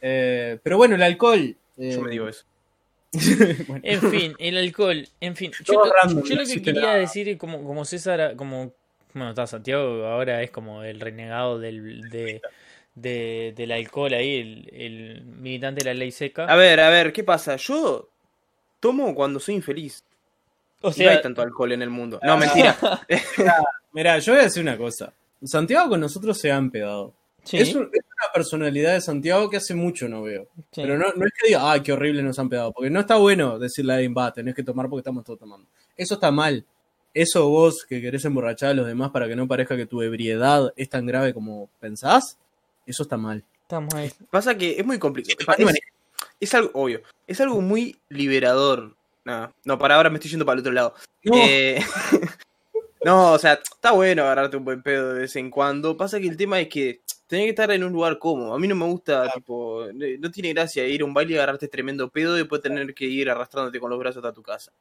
[0.00, 1.56] Eh, pero bueno, el alcohol.
[1.76, 2.44] eh, Yo me digo eso.
[3.68, 5.50] bueno, En fin, el alcohol, en fin.
[5.64, 6.94] Yo, random, yo lo que quería nada.
[6.96, 8.72] decir, como, como César, como.
[9.14, 12.42] Bueno, está Santiago, ahora es como el renegado del, de,
[12.94, 16.44] de- del alcohol ahí, el, el militante de la ley seca.
[16.44, 17.56] A ver, a ver, ¿qué pasa?
[17.56, 18.10] Yo
[18.80, 20.04] tomo cuando soy infeliz.
[20.82, 22.20] O Y no sea, hay tanto alcohol en el mundo.
[22.22, 22.76] No, mentira.
[23.92, 25.12] Mira, yo voy a decir una cosa.
[25.42, 27.12] Santiago con nosotros se ha empedado.
[27.44, 30.48] sí, Es, un- es una personalidad de Santiago que hace mucho no veo.
[30.72, 30.82] sí.
[30.82, 32.72] Pero no, no es que diga, ay, qué horrible nos han pegado.
[32.72, 35.66] Porque no está bueno decirle a alguien, va, tenés que tomar porque estamos todos tomando.
[35.96, 36.64] Eso está mal.
[37.14, 40.72] Eso vos que querés emborrachar a los demás para que no parezca que tu ebriedad
[40.76, 42.36] es tan grave como pensás,
[42.86, 43.42] eso está mal.
[43.62, 44.12] Estamos ahí.
[44.30, 45.56] Pasa que es muy complicado.
[46.40, 47.00] Es algo obvio.
[47.26, 48.94] Es algo muy liberador.
[49.28, 50.94] No, no, para ahora me estoy yendo para el otro lado.
[51.24, 51.78] No, Eh,
[53.04, 55.96] no, o sea, está bueno agarrarte un buen pedo de vez en cuando.
[55.96, 58.54] Pasa que el tema es que tenés que estar en un lugar cómodo.
[58.54, 61.68] A mí no me gusta, tipo, no tiene gracia ir a un baile y agarrarte
[61.68, 64.72] tremendo pedo y después tener que ir arrastrándote con los brazos hasta tu casa.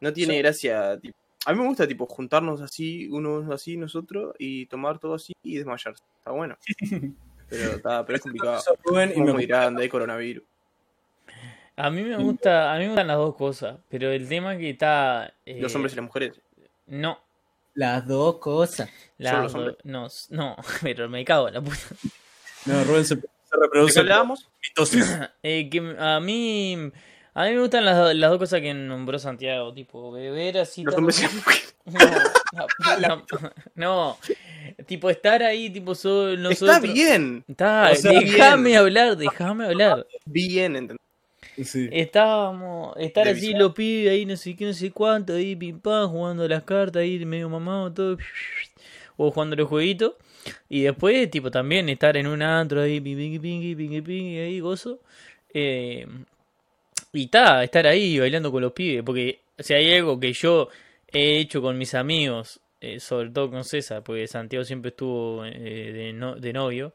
[0.00, 0.38] No tiene Sí.
[0.38, 1.16] gracia, tipo.
[1.44, 5.56] A mí me gusta, tipo, juntarnos así, unos así, nosotros, y tomar todo así y
[5.58, 6.02] desmayarse.
[6.18, 6.56] Está bueno.
[7.50, 8.62] Pero, está, pero es complicado.
[8.82, 10.42] Rubén, y me- muy grande, hay coronavirus.
[11.76, 14.70] A mí me gusta, a mí me gustan las dos cosas, pero el tema que
[14.70, 15.32] está...
[15.46, 16.40] eh, Los hombres y las mujeres.
[16.86, 17.18] No,
[17.74, 18.90] Las dos cosas.
[19.18, 19.76] las Solo los do- hombres.
[19.84, 21.78] no, no, pero me cago en la puta.
[22.66, 23.26] No, Rubén se, se ¿De
[23.60, 24.48] reproduce qué hablábamos?
[25.42, 26.90] Eh, que a mí.
[27.34, 30.84] A mí me gustan las, las dos cosas que nombró Santiago, tipo beber así.
[30.84, 31.68] Los tal- hombres y las mujeres.
[32.54, 32.66] No,
[33.00, 34.18] no, no, no,
[34.86, 37.42] tipo estar ahí, tipo solo Está bien.
[37.48, 40.06] Está, O sea, déjame hablar, déjame hablar.
[40.26, 40.98] Bien, ¿entendés?
[41.56, 41.88] Sí.
[41.92, 43.62] Estábamos, estar De así visual.
[43.62, 47.02] los pibes ahí, no sé qué, no sé cuánto, ahí pim pam, jugando las cartas
[47.02, 48.18] ahí, medio mamado, todo.
[49.16, 50.14] O jugando los jueguitos.
[50.68, 55.00] Y después, tipo, también estar en un antro ahí, pingui, pingui, pingui, pingui, ahí, gozo.
[55.54, 56.06] Eh,
[57.12, 59.02] y ta, estar ahí bailando con los pibes.
[59.04, 60.68] Porque si hay algo que yo
[61.12, 65.52] he hecho con mis amigos, eh, sobre todo con César, porque Santiago siempre estuvo eh,
[65.92, 66.94] de, no- de novio,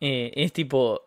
[0.00, 1.02] eh, es tipo,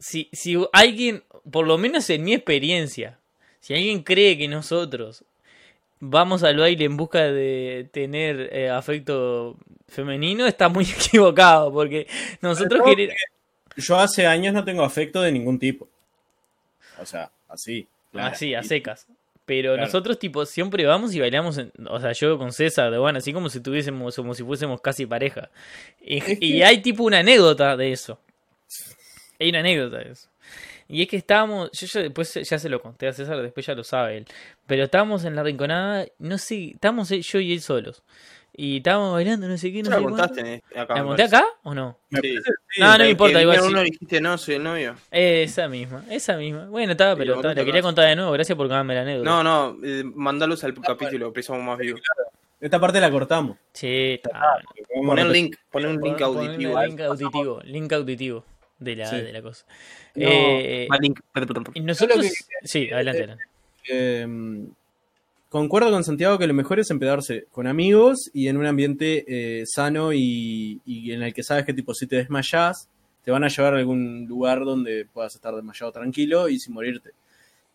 [0.00, 3.18] si, si alguien, por lo menos en mi experiencia,
[3.60, 5.22] si alguien cree que nosotros
[6.00, 12.06] vamos al baile en busca de tener eh, afecto femenino, está muy equivocado, porque
[12.40, 13.14] nosotros queremos...
[13.76, 15.88] Yo hace años no tengo afecto de ningún tipo.
[17.00, 17.86] O sea, así.
[18.12, 18.32] claro.
[18.34, 19.06] Así, a secas.
[19.46, 19.86] Pero Claro.
[19.86, 23.32] nosotros, tipo, siempre vamos y bailamos, en- o sea, yo con César, de bueno, así
[23.32, 25.50] como si tuviésemos, como si fuésemos casi pareja.
[26.00, 28.18] Y, Es y que- hay tipo una anécdota de eso.
[29.40, 30.28] Hay una anécdota de eso.
[30.86, 33.74] Y es que estábamos, yo ya después ya se lo conté a César, después ya
[33.74, 34.26] lo sabe él.
[34.66, 38.02] Pero estábamos en la rinconada, no sé, estábamos yo y él solos.
[38.52, 40.18] Y estábamos bailando, no sé qué, no sé la cuánto.
[40.18, 40.94] contaste en- acá.
[40.96, 41.36] ¿La parece.
[41.36, 41.96] acá o no?
[42.10, 42.34] Sí.
[42.78, 44.96] No, no me que importa, igual uno dijiste, no, soy el novio.
[45.10, 46.66] Esa misma, esa misma.
[46.66, 49.30] Bueno, estaba, pero lo quería contar de nuevo, gracias por contarme la anécdota.
[49.30, 52.00] No, no, eh, mandalos al capítulo, precisamos más views.
[52.60, 53.56] Esta parte la cortamos.
[53.72, 54.58] Sí, está.
[55.06, 56.82] Poner link, poner un link auditivo.
[56.82, 58.44] Link auditivo, link auditivo
[58.80, 59.16] de la, Sí.
[59.16, 59.64] de la cosa.
[60.16, 60.88] No, Eh,
[61.80, 62.18] nosotros.
[62.18, 62.22] Lo
[62.64, 63.18] Sí, adelante.
[63.22, 63.44] adelante.
[63.88, 64.26] Eh,
[65.48, 69.64] concuerdo con Santiago que lo mejor es empedarse con amigos y en un ambiente eh,
[69.66, 72.88] sano y, y en el que sabes que tipo si te desmayás
[73.24, 77.10] te van a llevar a algún lugar donde puedas estar desmayado tranquilo y sin morirte.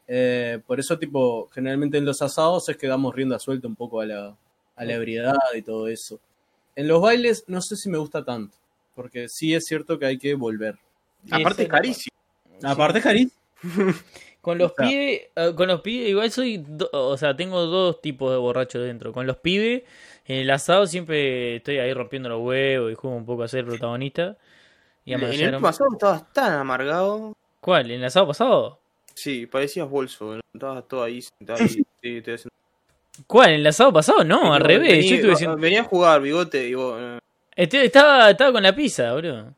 [0.08, 4.02] Eh, por eso tipo generalmente en los asados es que damos rienda suelta un poco
[4.02, 4.36] a la,
[4.76, 6.20] a la ebriedad y todo eso.
[6.76, 8.56] En los bailes no sé si me gusta tanto,
[8.96, 10.76] porque sí es cierto que hay que volver.
[11.32, 12.16] Aparte es carísimo.
[12.64, 13.30] Aparte, Jari,
[14.42, 18.32] Con los pibes, eh, con los pibes, igual soy, do- o sea, tengo dos tipos
[18.32, 19.12] de borrachos dentro.
[19.12, 19.82] Con los pibes,
[20.26, 23.66] en el asado siempre estoy ahí rompiendo los huevos y juego un poco a ser
[23.66, 24.38] protagonista.
[25.04, 27.34] Y En el último asado estabas tan amargado.
[27.60, 27.90] ¿Cuál?
[27.90, 28.80] ¿En el asado pasado?
[29.16, 30.36] Sí, parecías bolso.
[30.36, 30.42] ¿no?
[30.54, 31.68] Estabas todo ahí, sentado ahí.
[31.70, 31.84] Sí,
[32.18, 32.54] estoy haciendo-
[33.26, 33.50] ¿Cuál?
[33.50, 34.24] ¿En el asado pasado?
[34.24, 35.06] No, al revés.
[35.06, 37.00] Vení- yo estuve Venía a jugar, bigote, y vos.
[37.02, 37.18] eh,
[37.56, 39.54] Este- estaba, estaba con la pizza, bro.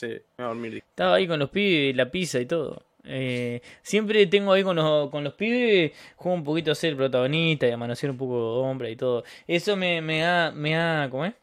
[0.00, 0.74] Sí, me voy a dormir.
[0.74, 0.86] dije.
[0.88, 2.84] Estaba ahí con los pibes, la pizza y todo.
[3.04, 7.66] Eh, siempre tengo ahí con los, con los pibes, juego un poquito a ser protagonista
[7.66, 9.24] y a manosear un poco hombre y todo.
[9.46, 11.34] Eso me, me ha, me ha, ¿cómo es?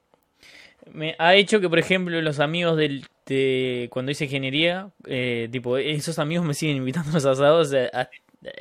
[0.92, 5.78] Me ha hecho que, por ejemplo, los amigos del, de cuando hice ingeniería, eh, tipo,
[5.78, 8.10] esos amigos me siguen invitando a los asados a-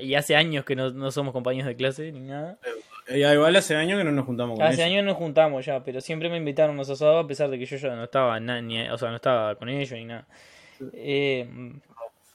[0.01, 2.59] y hace años que no, no somos compañeros de clase ni nada.
[3.09, 4.87] Eh, igual hace años que no nos juntamos con Hace ellos.
[4.93, 7.67] años nos juntamos ya, pero siempre me invitaron a los asados a pesar de que
[7.67, 10.27] yo ya no estaba, na- ni, o sea, no estaba con ellos ni nada.
[10.93, 11.49] Eh,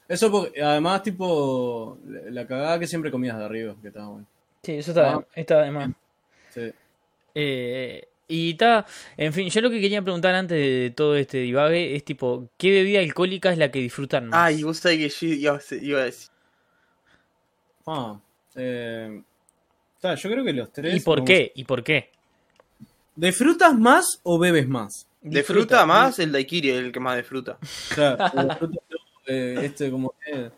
[0.08, 4.26] Eso porque, además, tipo, la cagada que siempre comías de arriba, que estaba bueno.
[4.62, 5.24] Sí, eso está, Ah.
[5.34, 5.90] está de más.
[6.50, 6.70] Sí.
[7.34, 8.84] Eh, y está,
[9.16, 12.70] en fin, yo lo que quería preguntar antes de todo este divague es tipo, ¿qué
[12.70, 14.38] bebida alcohólica es la que disfrutan más?
[14.40, 16.30] Ay, vos sabés que yo iba a ser- iba a decir.
[17.86, 18.20] Ah,
[18.54, 19.22] eh,
[20.02, 20.96] yo creo que los tres.
[20.96, 21.52] ¿Y por vamos- qué?
[21.54, 22.10] ¿Y por qué?
[23.14, 25.06] ¿Disfrutas más o bebes más?
[25.20, 25.60] De Disfruta.
[25.76, 27.58] fruta más, el daiquiri es el que más disfruta.
[27.62, 28.82] O sea, o disfrutas,
[29.26, 30.50] eh, este como que.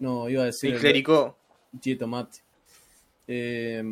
[0.00, 0.74] No, iba a decir.
[0.74, 1.36] El clericó.
[1.80, 2.38] Chile tomate.
[3.28, 3.82] Eh,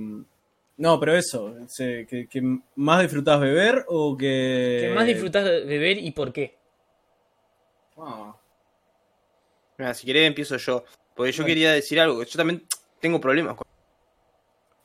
[0.76, 4.78] no, pero eso, que, que más disfrutás beber o que.
[4.88, 6.56] ¿Qué más disfrutas de beber y por qué?
[7.98, 8.34] Ah,
[9.78, 10.84] Mira, si querés empiezo yo.
[11.14, 11.46] Porque yo Bueno.
[11.46, 12.22] quería decir algo.
[12.24, 12.66] Yo también
[13.00, 13.66] tengo problemas con.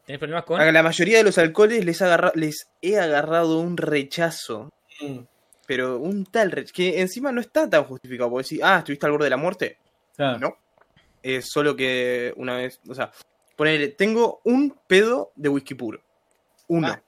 [0.05, 0.61] ¿Tienes problemas con?
[0.61, 4.71] A la mayoría de los alcoholes les, agarra- les he agarrado un rechazo.
[5.01, 5.19] mm,
[5.67, 6.73] Pero un tal rechazo.
[6.75, 8.29] Que encima no está tan justificado.
[8.29, 9.77] Porque decir, ah, estuviste al borde de la muerte.
[10.15, 10.39] claro.
[10.39, 10.57] No.
[11.23, 12.79] Es solo que una vez.
[12.87, 13.11] O sea,
[13.55, 15.99] ponele, tengo un pedo de whisky puro.
[16.67, 16.87] Uno.
[16.89, 17.01] Ah.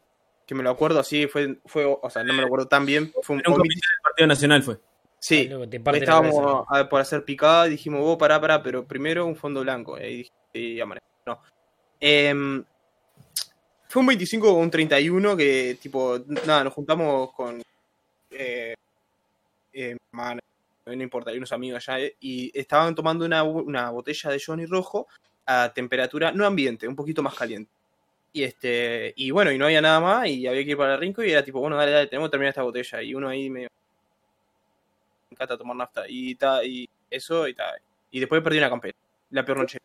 [0.47, 3.11] Que me lo acuerdo así, fue, fue, o sea, no me lo acuerdo tan bien.
[3.21, 4.79] Fue un, un del Partido Nacional fue.
[5.19, 6.29] Sí, cabeza.
[6.31, 9.99] estábamos a- por hacer picada y dijimos, vos pará, pará, pero primero un fondo blanco.
[9.99, 11.05] Y ahí dije, sí, amanece.
[11.27, 11.39] No.
[11.99, 12.63] Em,
[13.97, 17.63] fue un 25 o un 31 que, tipo, nada, nos juntamos con.
[18.29, 18.75] Eh,
[19.73, 20.39] eh, man,
[20.85, 24.67] no importa, hay unos amigos allá, eh, y estaban tomando una, una botella de Johnny
[24.67, 25.07] rojo
[25.47, 27.71] a temperatura no ambiente, un poquito más caliente.
[28.33, 30.99] Y este, y bueno, y no había nada más, y había que ir para el
[30.99, 33.01] rinco, y era tipo, bueno, dale, dale, tenemos que terminar esta botella.
[33.01, 33.69] Y uno ahí medio
[35.31, 36.03] encanta tomar nafta.
[36.07, 37.73] Y, ta, y eso, y ta.
[38.11, 38.95] Y después perdí una campera.
[39.31, 39.79] La peor noche.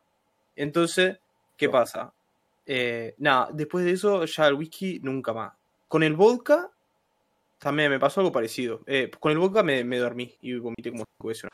[0.55, 1.17] Entonces,
[1.57, 2.13] ¿qué pasa?
[2.67, 5.53] Eh, nada, después de eso, ya el whisky nunca más.
[5.89, 6.71] Con el vodka,
[7.59, 8.81] también me pasó algo parecido.
[8.87, 11.51] Eh, con el vodka me, me dormí y vomité como cinco veces.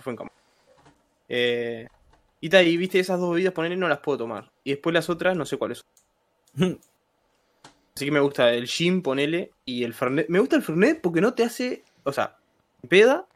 [0.00, 0.30] Fue en cama.
[1.28, 1.86] Eh,
[2.40, 4.50] y tal, y viste, esas dos bebidas, ponerle no las puedo tomar.
[4.64, 5.82] Y después las otras, no sé cuáles
[6.56, 6.78] son.
[7.94, 10.28] Así que me gusta el gin, ponele, y el fernet.
[10.28, 12.36] Me gusta el fernet porque no te hace, o sea,
[12.88, 13.26] peda,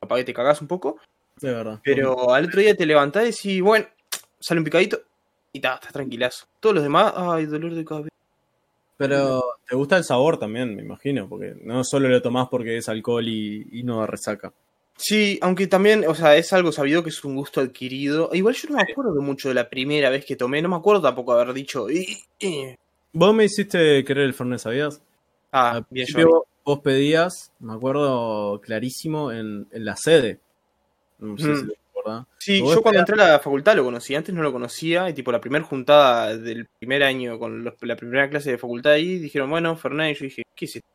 [0.00, 0.98] capaz que te cagás un poco,
[1.40, 1.80] De verdad.
[1.84, 3.86] pero al otro día te levantás y decís, bueno,
[4.40, 5.00] sale un picadito
[5.56, 6.46] y ta, estás tranquilazo.
[6.60, 8.08] Todos los demás, ay, dolor de cabeza.
[8.96, 12.88] Pero te gusta el sabor también, me imagino, porque no solo lo tomás porque es
[12.88, 14.52] alcohol y, y no resaca.
[14.96, 18.30] Sí, aunque también, o sea, es algo sabido que es un gusto adquirido.
[18.32, 21.02] Igual yo no me acuerdo mucho de la primera vez que tomé, no me acuerdo
[21.02, 21.86] tampoco haber dicho.
[23.12, 25.02] Vos me hiciste querer el Fernet, ¿sabías?
[25.52, 26.28] Ah, Al bien, principio yo.
[26.30, 30.40] vos- vos pedías, me acuerdo clarísimo, en, en la sede.
[31.18, 31.56] No sé Mm.
[31.56, 31.66] si
[32.38, 35.32] Sí, yo cuando entré a la facultad lo conocí, antes no lo conocía, y tipo
[35.32, 39.50] la primera juntada del primer año con los- la primera clase de facultad ahí, dijeron,
[39.50, 40.88] bueno, Fernet, y yo dije, ¿qué es esto?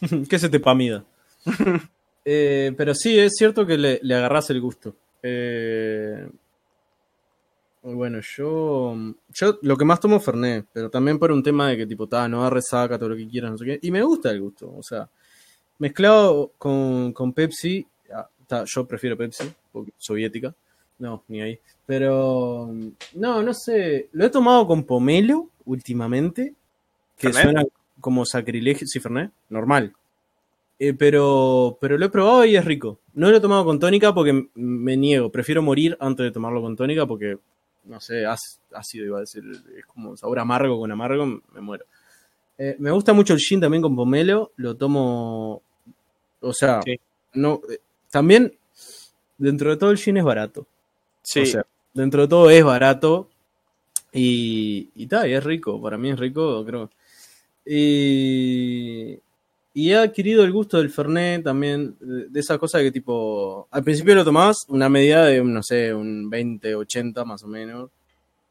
[0.30, 1.04] ¿Qué se te pamida?
[2.22, 4.94] Eh, pero sí, es cierto que le, le agarrás el gusto.
[5.22, 6.28] Eh,
[7.82, 8.94] bueno, yo,
[9.30, 12.06] yo lo que más tomo es Fernet, pero también por un tema de que tipo,
[12.06, 13.78] ta, no da resaca, todo lo que quieras, no sé qué.
[13.82, 15.08] Y me gusta el gusto, o sea,
[15.78, 17.86] mezclado con, con Pepsi,
[18.64, 20.54] yo prefiero Pepsi, porque soviética,
[20.98, 21.58] no, ni ahí.
[21.86, 22.70] Pero,
[23.14, 26.54] no, no sé, lo he tomado con pomelo últimamente,
[27.16, 27.42] que ¿Fernet?
[27.42, 27.64] suena
[28.00, 29.92] como sacrilegio, sí, Fernet, normal.
[30.78, 32.98] Eh, pero, pero lo he probado y es rico.
[33.12, 35.30] No lo he tomado con tónica porque me niego.
[35.30, 37.36] Prefiero morir antes de tomarlo con tónica porque,
[37.84, 39.42] no sé, ácido iba a decir.
[39.76, 41.84] Es como sabor amargo con amargo, me muero.
[42.56, 44.52] Eh, me gusta mucho el gin también con pomelo.
[44.56, 45.60] Lo tomo.
[46.40, 46.98] O sea, Sí.
[47.34, 47.60] no.
[48.10, 48.54] También,
[49.38, 50.66] dentro de todo, el gin es barato.
[51.22, 53.28] Sí, O sea, dentro de todo es barato.
[54.12, 55.80] Y, y tal, y es rico.
[55.80, 56.90] Para mí es rico, creo.
[57.64, 59.18] Y,
[59.74, 61.96] y he adquirido el gusto del Fernet también.
[62.00, 63.68] De, de esa cosa que, tipo.
[63.70, 67.90] Al principio lo tomás una medida de, no sé, un 20, 80 más o menos.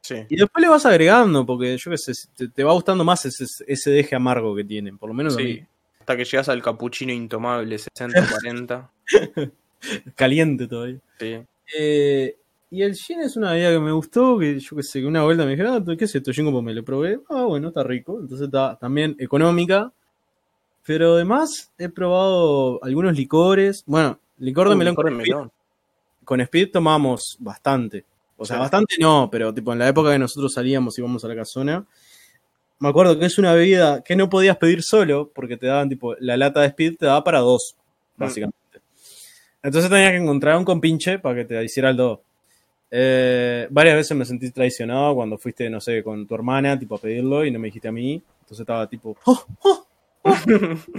[0.02, 0.16] sí.
[0.30, 3.46] Y después le vas agregando, porque yo qué sé, te, te va gustando más ese,
[3.68, 4.98] ese deje amargo que tienen.
[4.98, 5.44] Por lo menos a Sí.
[5.44, 5.66] mí.
[6.00, 8.90] Hasta que llegas al capuchino intomable 60-40.
[10.16, 11.00] Caliente todavía.
[11.20, 11.38] sí.
[11.78, 12.36] Eh,
[12.72, 15.24] y el gin es una idea que me gustó, que yo qué sé, que una
[15.24, 16.32] vuelta me dijeron, ah, ¿qué es esto?
[16.32, 17.20] Gin como me lo probé.
[17.30, 18.20] Ah, bueno, está rico.
[18.20, 19.92] Entonces está también económica.
[20.86, 23.84] Pero además he probado algunos licores.
[23.88, 25.50] Bueno, licor de Uh, melón licor de con, Speed,
[26.26, 28.06] con Speed tomamos bastante.
[28.38, 28.62] O sea, Sí.
[28.62, 31.86] bastante no, pero tipo en la época que nosotros salíamos y íbamos a la casona.
[32.80, 36.16] Me acuerdo que es una bebida que no podías pedir solo, porque te daban tipo,
[36.20, 37.76] la lata de Speed te daba para dos,
[38.16, 38.20] Mm.
[38.24, 38.58] básicamente.
[39.64, 42.20] Entonces tenías que encontrar un compinche para que te hiciera el dos.
[42.92, 47.00] Eh, varias veces me sentí traicionado cuando fuiste, no sé, con tu hermana, tipo, a
[47.02, 48.14] pedirlo y no me dijiste a mí.
[48.42, 49.86] Entonces estaba tipo, "Oh, oh,
[50.24, 50.36] oh".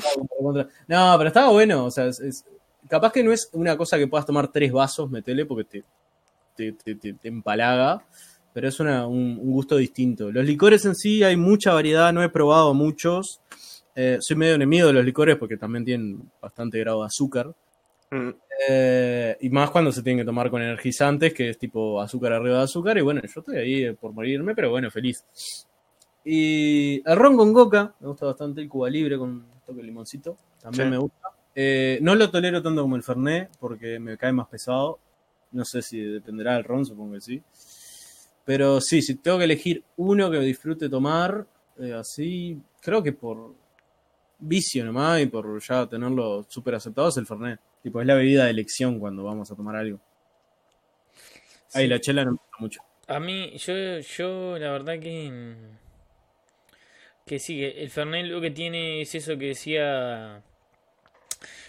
[0.88, 2.44] No, pero estaba bueno, o sea, es, es-
[2.88, 5.84] capaz que no es una cosa que puedas tomar tres vasos, metele, porque te,
[6.56, 8.04] te, te- te- te empalaga,
[8.52, 10.30] pero es una- un, un gusto distinto.
[10.30, 13.40] Los licores en sí hay mucha variedad, no he probado muchos.
[13.94, 17.52] Eh, soy medio enemigo de los licores porque también tienen bastante grado de azúcar.
[18.10, 18.30] Mm,
[18.68, 22.58] Eh, y más cuando se tienen que tomar con energizantes, que es tipo azúcar arriba
[22.58, 22.98] de azúcar.
[22.98, 25.24] Y bueno, yo estoy ahí eh, por morirme, pero bueno, feliz.
[26.24, 28.60] Y el ron con coca, me gusta bastante.
[28.60, 30.90] El Cuba Libre con un toque de limoncito, también Sí.
[30.90, 31.28] me gusta.
[31.54, 34.98] Eh, no lo tolero tanto como el Fernet, porque me cae más pesado.
[35.52, 37.42] No sé si dependerá del ron, supongo que sí.
[38.44, 41.46] Pero sí, si tengo que elegir uno que disfrute tomar,
[41.78, 43.54] eh, así, creo que por
[44.38, 47.60] vicio nomás y por ya tenerlo súper aceptado es el Fernet.
[47.82, 49.98] Tipo, es la bebida de elección cuando vamos a tomar algo.
[51.72, 51.88] Ay, Sí.
[51.88, 52.80] la chela no me gusta mucho.
[53.06, 55.54] A mí, yo, yo la verdad que.
[57.26, 60.42] Que sí, que el Fernet lo que tiene es eso que decía.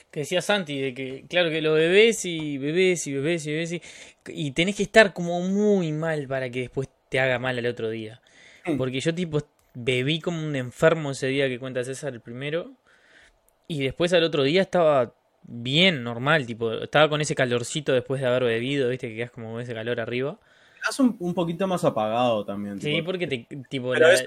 [0.09, 3.71] Que decía Santi, de que, claro, que lo bebés y bebés y bebés y bebés
[3.73, 3.81] y.
[4.27, 7.89] Y tenés que estar como muy mal para que después te haga mal al otro
[7.89, 8.21] día.
[8.65, 8.77] Mm.
[8.77, 9.39] Porque yo, tipo,
[9.73, 12.73] bebí como un enfermo ese día que cuenta César, el primero.
[13.67, 18.27] Y después al otro día estaba bien, normal, tipo, estaba con ese calorcito después de
[18.27, 20.39] haber bebido, viste, que quedas como ese calor arriba.
[20.77, 22.79] Estás un, un poquito más apagado también.
[22.81, 23.05] Sí, tipo.
[23.05, 24.25] porque te, tipo, Pero la- eso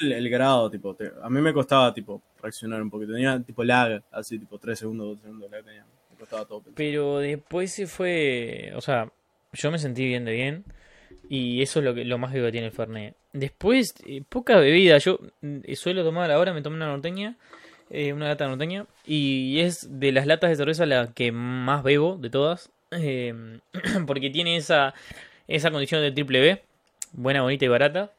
[0.00, 0.94] el, el grado, tipo.
[0.94, 3.12] te- a mí me costaba, tipo, reaccionar un poquito.
[3.12, 5.84] Tenía, tipo, lag, así, tipo, 3 segundos, 2 segundos, lag tenía.
[6.10, 6.60] Me costaba todo.
[6.60, 6.74] pensar.
[6.76, 9.10] pero después se fue, o sea,
[9.52, 10.64] yo me sentí bien de bien
[11.28, 13.16] y eso es lo que lo más que tiene el Fernet.
[13.32, 17.36] Después, eh, poca bebida, yo mm, suelo tomar, ahora me tomé una norteña
[17.90, 18.86] eh, una lata norteña.
[19.06, 22.70] Y es de las latas de cerveza la que más bebo de todas.
[22.90, 23.58] eh,
[24.06, 24.94] porque tiene esa,
[25.48, 26.62] esa condición de triple B.
[27.12, 28.12] Buena, bonita y barata.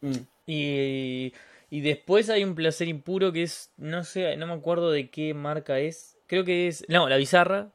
[0.00, 0.16] Mm.
[0.46, 1.32] Y,
[1.70, 5.34] y después hay un placer impuro que es, no sé, no me acuerdo de qué
[5.34, 6.16] marca es.
[6.26, 7.68] Creo que es, no, la bizarra.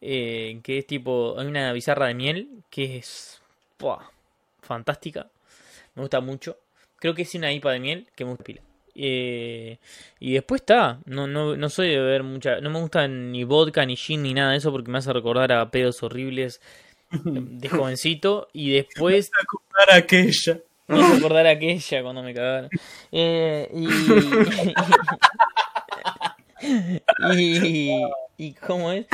[0.00, 3.40] eh, que es tipo, hay una bizarra de miel que es
[4.62, 5.28] fantástica.
[5.94, 6.56] Me gusta mucho.
[6.98, 8.62] Creo que es una IPA de miel que me gusta pila.
[9.02, 9.78] Eh,
[10.18, 13.86] y después está, no, no, no soy de beber mucha, no me gusta ni vodka,
[13.86, 16.60] ni gin, ni nada de eso porque me hace recordar a pedos horribles
[17.10, 18.48] de jovencito.
[18.52, 19.30] Y después
[19.72, 20.60] Para aquella.
[20.86, 22.68] me hace acordar a aquella cuando me cagaron.
[23.10, 23.70] Eh,
[27.32, 28.02] y, y,
[28.36, 29.06] y cómo es.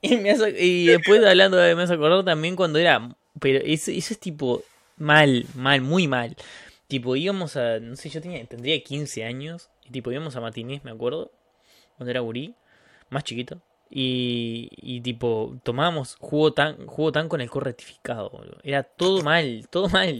[0.00, 3.14] Y, me hace- y después hablando de me hace acordar también cuando era.
[3.40, 4.62] Pero ese, ese es tipo
[4.98, 6.36] mal, mal, muy mal.
[6.92, 7.80] Tipo, íbamos a.
[7.80, 9.70] No sé, yo tenía, tendría 15 años.
[9.82, 11.32] Y tipo, íbamos a matinés, me acuerdo.
[11.96, 12.54] Cuando era gurí.
[13.08, 13.62] Más chiquito.
[13.88, 18.58] Y, y tipo, tomábamos jugo tan, jugo tan con el rectificado, boludo.
[18.62, 20.18] Era todo mal, todo mal.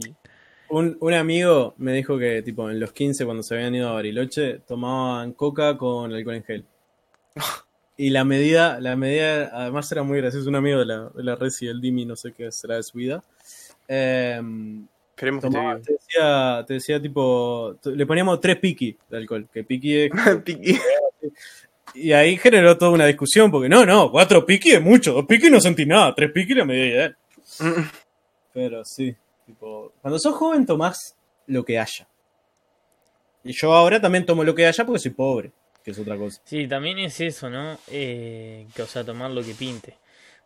[0.67, 3.93] Un, un amigo me dijo que, tipo, en los 15, cuando se habían ido a
[3.93, 6.65] Bariloche, tomaban coca con alcohol en gel.
[7.97, 11.35] Y la medida, la medida, además era muy gracioso, un amigo de la, de la
[11.35, 13.23] Resi, el Dimi, no sé qué será de su vida.
[13.87, 14.87] em,
[15.23, 19.63] Queremos que te te decía, te decía tipo, le poníamos tres piqui de alcohol, que
[19.63, 20.11] piqui es...
[20.43, 20.77] Piqui.
[21.95, 25.49] Y ahí generó toda una discusión, porque no, no, cuatro piqui es mucho, dos piqui
[25.49, 27.17] no sentí nada, tres piqui la medida ideal.
[28.53, 29.15] Pero sí,
[29.45, 31.15] tipo, cuando sos joven tomás
[31.47, 32.07] lo que haya.
[33.43, 35.51] Y yo ahora también tomo lo que haya porque soy pobre,
[35.83, 36.41] que es otra cosa.
[36.45, 37.77] Sí, también es eso, ¿no?
[37.91, 39.95] Eh, que, o sea, tomar lo que pinte.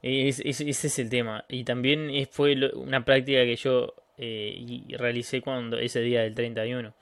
[0.02, 1.44] Es- es- ese es el tema.
[1.50, 6.94] Y también fue una práctica que yo eh, y- realicé cuando ese día del 31.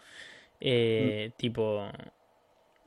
[0.59, 1.88] Eh, Tipo...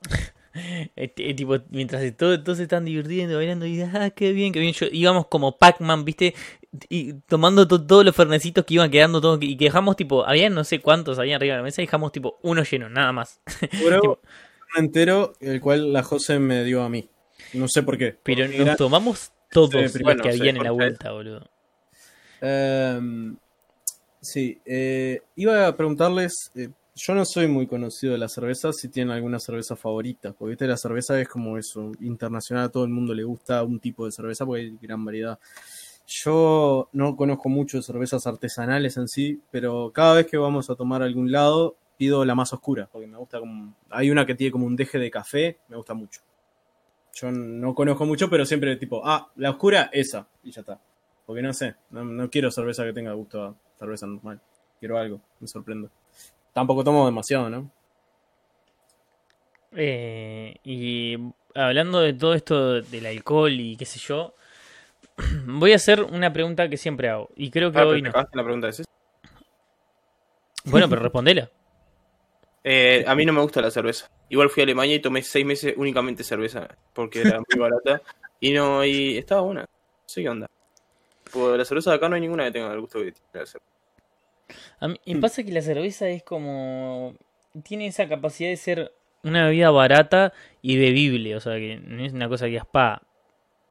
[0.96, 4.60] eh, eh, tipo, mientras todos, todos se están divirtiendo, bailando y ah, qué bien, qué
[4.60, 4.72] bien.
[4.72, 6.34] Yo, íbamos como Pac-Man, ¿viste?
[6.88, 10.50] Y tomando to- todos los fernecitos que iban quedando todos, y que dejamos tipo, había
[10.50, 13.40] no sé cuántos había arriba de la mesa y dejamos tipo uno lleno, nada más.
[13.70, 14.20] Pero Tipo-
[14.76, 17.08] un entero, el cual la José me dio a mí.
[17.54, 18.16] No sé por qué.
[18.22, 21.48] Pero nos tomamos todos los bueno, que habían en la vuelta, boludo.
[22.40, 23.36] Em,
[24.20, 28.88] sí, eh, iba a preguntarles, eh, yo no soy muy conocido de la cerveza, si
[28.88, 30.66] tienen alguna cerveza favorita, porque ¿viste?
[30.66, 34.12] la cerveza es como eso, internacional, a todo el mundo le gusta un tipo de
[34.12, 35.38] cerveza porque hay gran variedad.
[36.06, 40.74] Yo no conozco mucho de cervezas artesanales en sí, pero cada vez que vamos a
[40.74, 43.74] tomar algún lado pido la más oscura, porque me gusta como...
[43.90, 46.22] Hay una que tiene como un deje de café, me gusta mucho.
[47.12, 50.80] Yo no conozco mucho, pero siempre tipo, ah, la oscura, esa, y ya está.
[51.26, 54.40] Porque no sé, no, quiero cerveza que tenga gusto cerveza normal.
[54.80, 55.90] Quiero algo, me sorprendo.
[56.52, 57.70] Tampoco tomo demasiado, ¿no?
[59.76, 61.16] Eh, y
[61.54, 64.34] hablando de todo esto del alcohol y qué sé yo,
[65.46, 67.30] voy a hacer una pregunta que siempre hago.
[67.36, 68.10] Y creo que Ah, hoy no.
[68.12, 68.90] la pregunta ¿es esa?
[70.64, 71.50] Bueno, pero respondela.
[72.64, 74.10] Eh, a mí no me gusta la cerveza.
[74.28, 78.02] Igual fui a Alemania y tomé seis meses únicamente cerveza porque era muy barata.
[78.40, 79.60] Y no, y estaba buena.
[79.62, 79.66] No
[80.06, 80.46] sé qué onda.
[81.32, 83.46] Pues la cerveza de acá no hay ninguna que tenga el gusto que tiene la
[83.46, 83.66] cerveza.
[84.80, 87.14] A mí, y pasa que la cerveza es como.
[87.64, 88.92] Tiene esa capacidad de ser
[89.24, 91.36] una bebida barata y bebible.
[91.36, 93.02] O sea, que no es una cosa que aspa.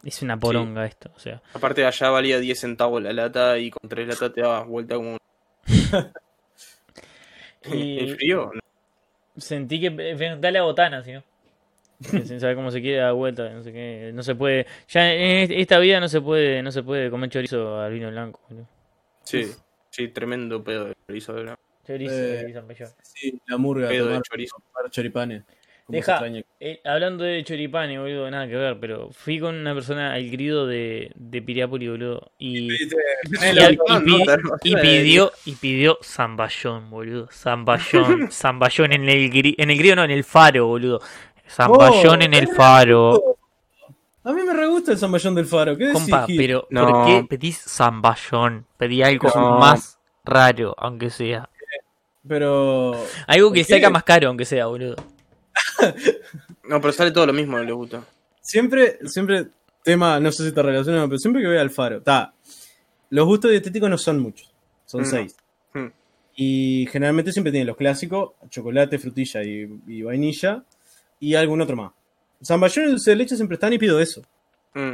[0.04, 1.12] Es una poronga esto.
[1.16, 4.68] O sea, Aparte allá valía 10 centavos la lata y con tres latas te dabas
[4.68, 5.18] vuelta como un...
[7.74, 8.52] Y- ¿El frío?
[9.36, 9.88] Sentí que.
[9.88, 11.24] eh, Dale a botana, si no.
[12.02, 14.12] Sin saber cómo se quiere dar vuelta, no sé qué.
[14.14, 14.68] No se puede.
[14.90, 18.10] Ya en est- esta vida no se puede, no se puede comer chorizo al vino
[18.12, 18.40] blanco.
[18.50, 18.68] boludo.
[19.24, 19.46] Sí,
[19.90, 21.34] sí, tremendo pedo de chorizo.
[21.34, 21.58] ¿verdad?
[21.86, 22.86] Chorizo, Eh, chorizo.
[23.02, 24.58] Sí, la murga, Pedo de chorizo.
[24.74, 25.44] tomar choripanes.
[25.90, 26.22] Deja,
[26.60, 30.68] eh, hablando de choripane, boludo, nada que ver, pero fui con una persona al grido
[30.68, 32.90] de, de Piriápoli, boludo, y, y,
[33.96, 40.04] no, no, pidió, y pidió zamballón, boludo, zamballón, zamballón en el en el grido no,
[40.04, 41.00] en el faro, boludo,
[41.50, 43.38] zamballón Oh, en el es faro,
[44.24, 45.78] A mí me re gusta el zamballón del faro.
[45.78, 46.02] ¿Qué decís?
[46.02, 46.86] compa, pero No.
[46.88, 48.66] ¿por qué pedís zamballón?
[48.78, 49.58] Pedí algo No.
[49.60, 51.50] más raro, aunque sea,
[52.28, 52.94] Pero.
[53.28, 54.96] algo que salga más caro, aunque sea, boludo.
[56.68, 58.04] No, pero sale todo lo mismo, no le gusta.
[58.42, 59.48] Siempre, siempre,
[59.84, 62.34] tema, no sé si te relaciona, pero siempre que voy al faro, está.
[63.10, 64.52] Los gustos dietéticos no son muchos,
[64.86, 65.06] son Mm.
[65.06, 65.36] seis.
[65.74, 65.86] Mm.
[66.36, 70.62] Y generalmente siempre tienen los clásicos, chocolate, frutilla y, y vainilla,
[71.20, 71.92] y algún otro más.
[72.44, 74.22] Zamballón y dulce de leche siempre están y pido eso.
[74.74, 74.94] Mm.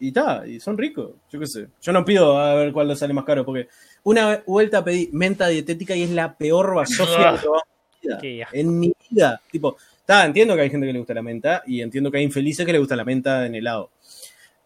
[0.00, 1.68] Y está, y son ricos, yo qué sé.
[1.80, 3.68] Yo no pido a ver cuál le sale más caro, porque
[4.02, 8.18] una vuelta pedí menta dietética y es la peor basofia que he en mi vida.
[8.20, 8.56] Qué asco.
[8.56, 9.40] En mi vida.
[9.50, 12.24] Tipo, Está, entiendo que hay gente que le gusta la menta y entiendo que hay
[12.24, 13.88] infelices que le gusta la menta en helado.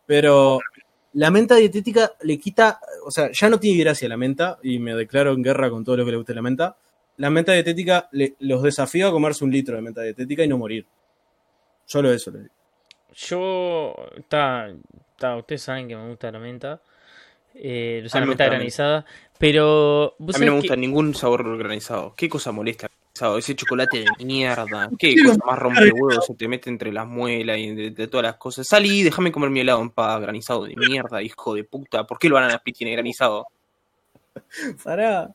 [0.05, 0.59] Pero
[1.13, 4.97] la menta dietética le quita, o sea, ya no tiene gracia la menta y me
[4.97, 6.77] declaro en guerra con todo lo que le guste la menta.
[7.19, 10.59] La menta dietética le- los desafío a comerse un litro de menta dietética y no
[10.59, 10.87] morir.
[11.85, 12.55] Solo eso le digo.
[13.15, 14.69] Yo, está,
[15.13, 16.81] está, ustedes saben que me gusta la menta.
[17.55, 19.05] Eh, o sea, A la menta granizada.
[19.39, 22.15] Pero, ¿vos A mí no me gusta que- ningún sabor granizado.
[22.17, 23.39] ¿Qué cosa molesta el granizado?
[23.39, 24.89] Ese chocolate de mierda.
[24.99, 28.25] ¿Qué cosa más rompe huevos se te mete entre las muelas y de, de todas
[28.25, 28.67] las cosas?
[28.69, 32.07] Salí, déjame comer mi helado en paz, granizado de mierda, hijo de puta.
[32.07, 33.47] ¿Por qué el banana split tiene granizado?
[34.85, 35.35] Pará.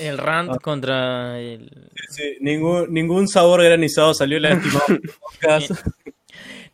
[0.00, 0.58] El rant Ah.
[0.60, 1.70] contra el...
[2.10, 4.84] Sí, ningún, ningún sabor granizado salió lastimado.
[4.88, 5.86] el podcast.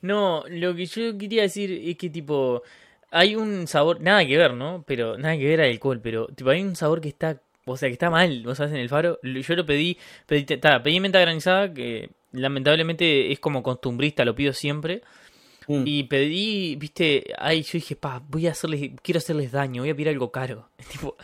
[0.03, 2.63] No, lo que yo quería decir es que tipo
[3.11, 4.85] hay un sabor, nada que ver, ¿no?
[4.87, 7.89] Pero nada que ver al alcohol, pero tipo hay un sabor que está, o sea,
[7.89, 9.19] que está mal, vos sabés, en el faro.
[9.23, 9.97] Yo lo pedí,
[10.27, 15.03] pedí, ta, pedí menta granizada que lamentablemente es como costumbrista, lo pido siempre.
[15.69, 15.83] Mm.
[15.87, 19.95] Y pedí, viste, ay, yo dije, pa, voy a hacerles, quiero hacerles daño, voy a
[19.95, 20.71] pedir algo caro.
[20.91, 21.17] tipo,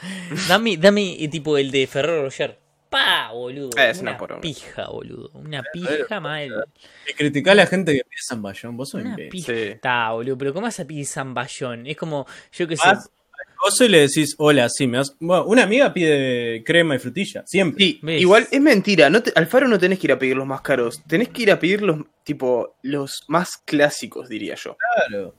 [0.49, 2.59] dame, dame, tipo, el de Ferrero Rocher.
[2.88, 3.70] Pa, boludo.
[3.78, 4.41] Eh, es una una poronga.
[4.41, 5.30] pija, boludo.
[5.34, 6.51] Una pija mal.
[7.09, 8.76] Y criticá a la gente que pide zamballón.
[8.76, 9.53] Vos sos Una pija.
[9.53, 9.61] Sí.
[9.61, 11.86] Está, boludo, pero ¿cómo vas a pedir zamballón?
[11.86, 12.88] Es como, yo que sé.
[13.62, 15.14] Coso y le decís, hola, sí, me das...
[15.20, 17.84] Bueno, una amiga pide crema y frutilla, siempre.
[17.84, 18.20] Sí, ¿Ves?
[18.22, 19.11] igual es mentira.
[19.11, 21.02] No te- al faro no tenés que ir a pedir los más caros.
[21.06, 24.76] Tenés que ir a pedir los, tipo, los más clásicos, diría yo.
[25.08, 25.34] Claro,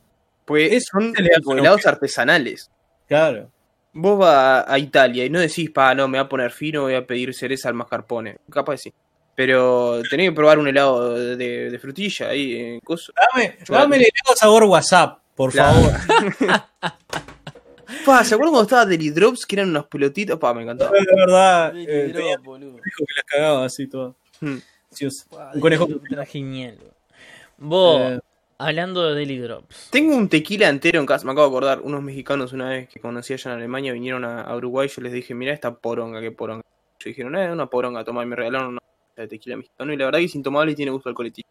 [0.46, 1.14] Pues Eso son
[1.58, 2.70] helados artesanales.
[3.08, 3.50] claro.
[3.94, 6.94] Vos vas a Italia y no decís, pa, no, me va a poner fino, voy
[6.94, 8.38] a pedir cereza al mascarpone.
[8.50, 8.94] Capaz de sí.
[9.36, 13.12] Pero tenés que probar un helado de, de frutilla ahí, en coso.
[13.34, 15.74] Dame, dame el helado sabor WhatsApp, por Claro.
[15.82, 16.62] favor.
[18.06, 20.40] Pa, ¿se acuerdan cuando estaba Deli Drops que eran unos pelotitos?
[20.40, 20.92] Pa, me encantaba.
[20.92, 22.78] De verdad, eh, tenía un boludo.
[22.78, 24.16] hijo que las cagaba así todo.
[24.40, 24.58] Hmm.
[24.90, 25.26] Ansioso.
[25.54, 25.88] Un conejo.
[26.10, 26.78] Era genial.
[27.58, 28.20] Vos, Eh,
[28.58, 29.90] hablando de Daily Drops.
[29.92, 33.00] Tengo un tequila entero en casa, me acabo de acordar, unos mexicanos una vez que
[33.00, 36.32] conocí allá en Alemania vinieron a, a Uruguay, yo les dije, mira esta poronga, qué
[36.32, 36.64] poronga.
[37.00, 38.80] Yo dijeron, eh, una poronga, toma, y me regalaron una
[39.16, 41.48] de tequila mexicano y la verdad que es intomable y tiene gusto al colectivo.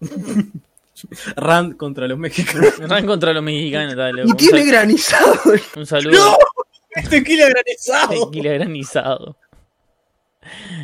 [1.36, 2.78] Rand contra los mexicanos.
[2.88, 4.22] Van contra los mexicanos, dale.
[4.22, 5.34] Y Un, tiene granizado.
[5.76, 6.12] un saludo.
[6.12, 6.36] ¡No!
[7.08, 8.30] Tequila granizado.
[8.30, 9.36] Tequila granizado.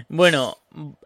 [0.09, 0.57] Bueno.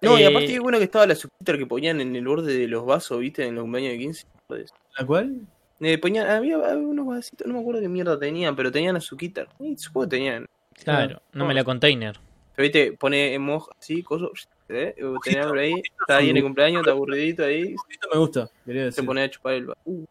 [0.00, 2.56] No, y eh, aparte qué bueno que estaba la suquita que ponían en el borde
[2.56, 4.26] de los vasos, viste, en los cumpleaños de 15.
[4.48, 4.66] Joder.
[4.98, 5.40] ¿La cual?
[5.80, 9.46] Eh, ponían, había, había unos vasitos, no me acuerdo qué mierda tenían, pero tenían azuquita.
[9.58, 10.46] Y supongo que tenían.
[10.84, 12.20] Claro, no me la container.
[12.54, 14.30] Pero viste, pone en moj así, coso,
[14.74, 14.94] ¿eh?
[15.22, 17.74] Tenía por ahí, está ahí en el cumpleaños, está aburridito ahí,
[18.12, 19.80] me gusta, quería se pone a chupar el vaso.
[19.84, 20.04] Uh.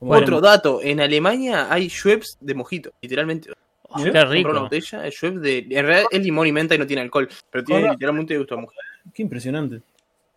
[0.00, 3.50] Bueno, Otro dato, en Alemania hay Schweppes de mojito, literalmente.
[3.88, 4.60] Oh, qué Compra una rico.
[4.60, 5.58] botella, es Schweppes de...
[5.70, 7.92] En realidad es limón y menta y no tiene alcohol, pero tiene Correcto.
[7.94, 8.82] literalmente gusto a mojito.
[9.14, 9.80] Qué impresionante.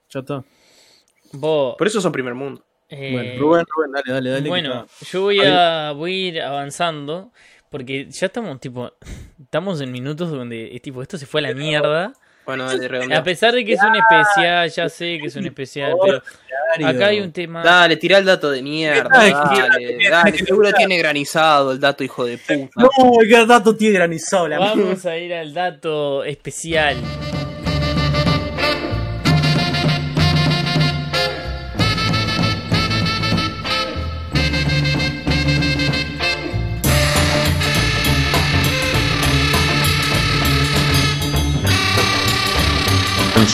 [0.10, 0.44] Ya está.
[1.34, 2.64] Vos, Por eso son primer mundo.
[2.88, 4.48] eh, Bueno, Rubén, Rubén, dale, dale, dale.
[4.50, 7.32] Bueno, yo voy a, voy a ir avanzando
[7.70, 8.94] porque ya estamos tipo
[9.44, 12.14] estamos en minutos donde tipo esto se fue a la mierda.
[12.48, 15.96] Bueno, dale, A pesar de que es un especial, ya sé que es un especial,
[16.02, 17.62] pero acá hay un tema.
[17.62, 22.24] Dale, tirá el dato de mierda, Dale, dale, dale, seguro tiene granizado el dato, hijo
[22.24, 22.72] de puta.
[22.78, 22.90] No,
[23.20, 26.96] qué dato tiene granizado la Vamos a ir al dato especial.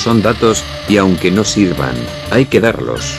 [0.04, 1.96] Son datos, y aunque no sirvan,
[2.30, 3.18] hay que darlos.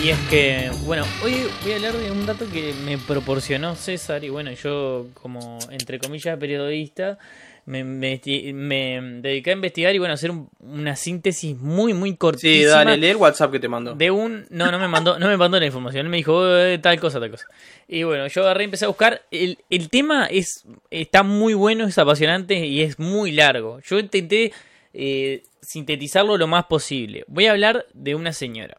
[0.00, 4.22] Y es que, bueno, hoy voy a hablar de un dato que me proporcionó César
[4.22, 7.18] y bueno, yo como, entre comillas, periodista,
[7.66, 8.20] me, me,
[8.54, 12.52] me dediqué a investigar y bueno, hacer un- una síntesis muy, muy cortísima.
[12.60, 13.94] Sí, dale, lee el WhatsApp que te mando.
[13.94, 14.46] De un.
[14.50, 16.06] No, no me mandó, no me mandó la información.
[16.06, 17.46] Él me dijo "Eh, tal cosa, tal cosa.
[17.88, 19.22] Y bueno, yo agarré y empecé a buscar.
[19.30, 20.64] El, el tema es.
[20.90, 23.80] está muy bueno, es apasionante y es muy largo.
[23.80, 24.52] Yo intenté
[24.94, 27.24] eh, sintetizarlo lo más posible.
[27.26, 28.78] Voy a hablar de una señora.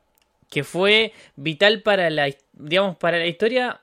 [0.49, 2.29] Que fue vital para la.
[2.53, 3.81] digamos, para la historia.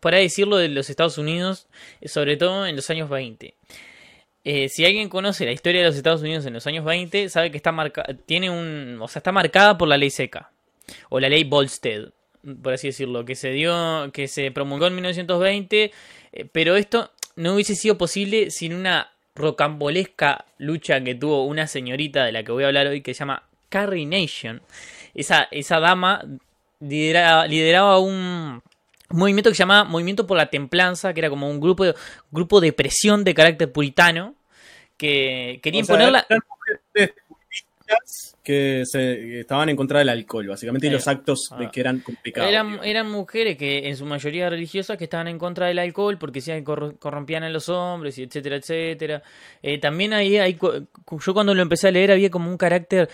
[0.00, 1.68] Para decirlo de los Estados Unidos.
[2.04, 3.54] Sobre todo en los años 20.
[4.44, 7.50] Eh, si alguien conoce la historia de los Estados Unidos en los años 20, sabe
[7.50, 7.72] que está
[8.26, 10.50] tiene o sea, está marcada por la ley seca
[11.08, 12.08] o la ley Volstead,
[12.62, 15.92] por así decirlo, que se dio, que se promulgó en 1920,
[16.32, 22.24] eh, pero esto no hubiese sido posible sin una rocambolesca lucha que tuvo una señorita
[22.24, 24.60] de la que voy a hablar hoy que se llama Carrie Nation.
[25.14, 26.24] Esa, esa dama
[26.80, 28.62] lideraba, lideraba un
[29.12, 31.94] movimiento que se llamaba Movimiento por la Templanza, que era como un grupo de,
[32.30, 34.34] grupo de presión de carácter puritano,
[34.96, 36.26] que quería O sea, imponer la...
[36.28, 41.48] eran mujeres budistas que se que estaban en contra del alcohol, básicamente, y los actos
[41.58, 41.70] de Ah.
[41.70, 42.50] que eran complicados.
[42.82, 46.98] Eran, mujeres que en su mayoría religiosas que estaban en contra del alcohol porque corro-
[46.98, 49.22] corrompían a los hombres y etcétera, etcétera.
[49.62, 50.72] Eh, también ahí co-
[51.24, 53.08] yo cuando lo empecé a leer había como un carácter,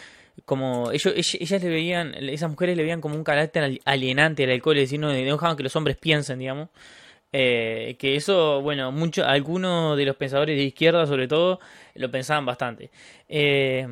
[0.45, 4.45] como ellos, ell- ellas le veían, esas mujeres le veían como un carácter al- alienante
[4.45, 6.69] al alcohol, es decir, no, dejaban que los hombres piensen, digamos.
[7.33, 11.61] Eh, que eso, bueno, mucho, algunos de los pensadores de izquierda sobre todo
[11.95, 12.91] lo pensaban bastante.
[13.29, 13.87] Eh,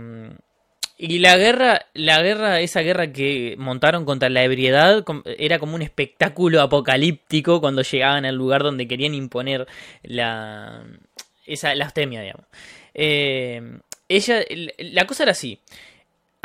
[0.98, 5.04] y la guerra, la guerra, esa guerra que montaron contra la ebriedad,
[5.38, 9.66] era como un espectáculo apocalíptico cuando llegaban al lugar donde querían imponer
[10.02, 10.82] la,
[11.44, 11.90] esa, la
[12.22, 12.46] digamos.
[12.94, 13.78] Eh,
[14.08, 15.60] ella, el- la cosa era así.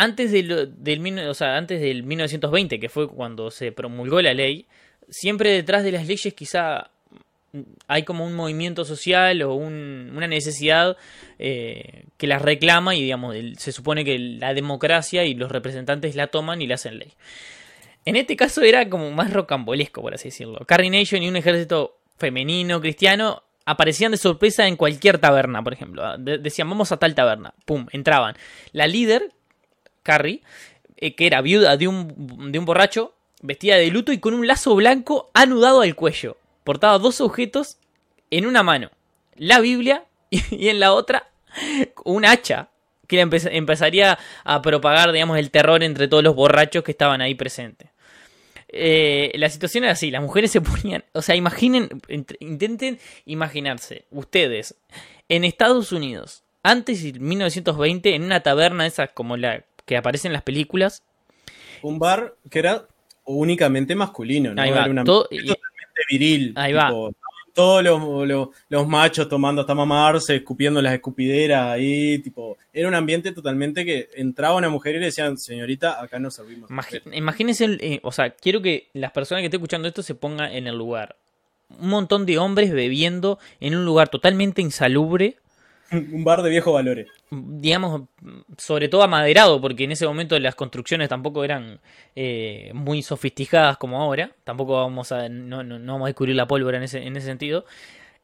[0.03, 4.65] Antes, del, mil- o sea, antes del 1920, que fue cuando se promulgó la ley,
[5.09, 6.89] siempre detrás de las leyes quizá
[7.87, 10.97] hay como un movimiento social o un- una necesidad
[11.37, 16.27] eh, que las reclama y digamos se supone que la democracia y los representantes la
[16.27, 17.13] toman y la hacen ley.
[18.05, 20.59] En este caso era como más rocambolesco, por así decirlo.
[20.65, 26.17] Carrie Nation y un ejército femenino cristiano aparecían de sorpresa en cualquier taberna, por ejemplo.
[26.17, 27.53] De- decían, vamos a tal taberna.
[27.65, 28.35] Pum, entraban.
[28.71, 29.31] La líder,
[30.03, 30.41] Carrie,
[30.97, 34.47] eh, que era viuda de un, de un borracho, vestida de luto y con un
[34.47, 36.37] lazo blanco anudado al cuello.
[36.63, 37.77] Portaba dos objetos
[38.29, 38.91] en una mano.
[39.35, 41.27] La Biblia y, en la otra
[42.05, 42.69] un hacha
[43.07, 47.89] que empezaría a propagar, digamos, el terror entre todos los borrachos que estaban ahí presentes.
[48.69, 54.05] Eh, la situación era así, las mujeres se ponían, o sea, imaginen, int- intenten imaginarse,
[54.11, 54.75] ustedes,
[55.27, 60.33] en Estados Unidos, antes de 1920, en una taberna esas como la que aparece en
[60.33, 61.03] las películas,
[61.83, 62.85] Un bar que era
[63.25, 64.61] únicamente masculino, ¿no?
[64.61, 66.53] Ahí va, Era un todo- totalmente viril.
[66.55, 66.91] Ahí va.
[67.53, 72.95] Todos los, los- los machos tomando hasta mamarse, escupiendo las escupideras ahí, tipo, era un
[72.95, 76.69] ambiente totalmente que entraba una mujer y le decían, señorita, acá no servimos.
[77.11, 80.67] Imagínense, eh, o sea, quiero que las personas que estén escuchando esto se pongan en
[80.67, 81.17] el lugar.
[81.79, 85.35] Un montón de hombres bebiendo en un lugar totalmente insalubre,
[86.11, 87.07] un bar de viejos valores.
[87.29, 88.03] digamos,
[88.57, 91.79] sobre todo amaderado, porque en ese momento las construcciones tampoco eran
[92.15, 94.31] eh, muy sofisticadas como ahora.
[94.43, 97.65] Tampoco vamos a, no, no- vamos a descubrir la pólvora en ese, en ese sentido.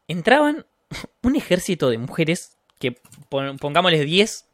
[0.07, 0.65] Entraban
[1.23, 2.97] un ejército de mujeres, que
[3.29, 4.45] pon- pongámosles 10.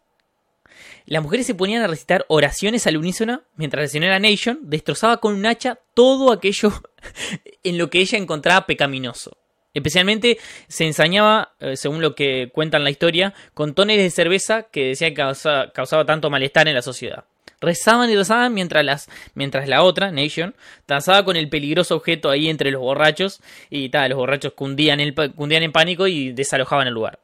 [1.05, 5.33] Las mujeres se ponían a recitar oraciones al unísono mientras la señora Nation destrozaba con
[5.35, 6.71] un hacha todo aquello
[7.63, 9.37] en lo que ella encontraba pecaminoso.
[9.73, 14.87] Especialmente se ensañaba, eh, según lo que cuentan la historia, con tóneles de cerveza que
[14.89, 17.25] decía que causa- causaba tanto malestar en la sociedad.
[17.59, 20.53] Rezaban y rezaban mientras, las, mientras la otra, Nation,
[20.85, 24.99] danzaba con el peligroso objeto ahí entre los borrachos y tal, los borrachos cundían,
[25.35, 27.19] cundían en pánico y desalojaban el lugar.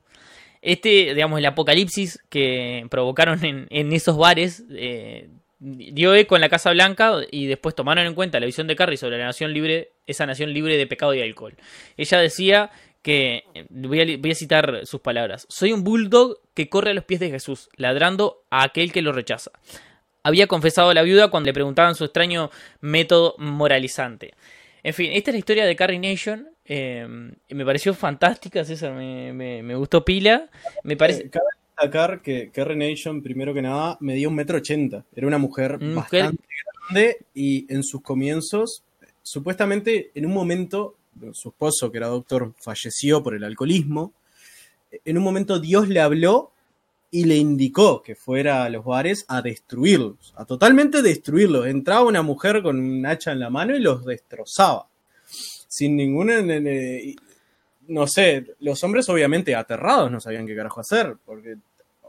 [0.61, 5.29] Este, digamos, el apocalipsis que provocaron en, en esos bares eh,
[5.59, 8.97] dio eco en la Casa Blanca y después tomaron en cuenta la visión de Carrie
[8.97, 11.55] sobre la nación libre, esa nación libre de pecado y alcohol.
[11.97, 16.69] Ella decía que, eh, voy a, voy a citar sus palabras, soy un bulldog que
[16.69, 19.51] corre a los pies de Jesús, ladrando a aquel que lo rechaza.
[20.23, 22.51] Había confesado la viuda cuando le preguntaban su extraño
[22.81, 24.33] método moralizante.
[24.83, 26.49] En fin, esta es la historia de Carrie Nation.
[26.65, 27.05] eh,
[27.49, 30.49] me pareció fantástica, César, me, me- me gustó pila.
[30.83, 31.23] Me parece...
[31.23, 31.31] Eh,
[31.79, 35.05] destacar que Carrie Nation, primero que nada, medía un metro ochenta.
[35.15, 36.43] Era una mujer Mujer- bastante
[36.87, 38.83] grande y en sus comienzos,
[39.21, 40.95] supuestamente en un momento,
[41.33, 44.13] su esposo, que era doctor, falleció por el alcoholismo.
[45.05, 46.51] En un momento Dios le habló
[47.11, 51.67] y le indicó que fuera a los bares a destruirlos, a totalmente destruirlos.
[51.67, 54.87] Entraba una mujer con un hacha en la mano y los destrozaba.
[55.67, 56.41] Sin ninguna...
[57.87, 61.55] no sé, los hombres obviamente aterrados no sabían qué carajo hacer, porque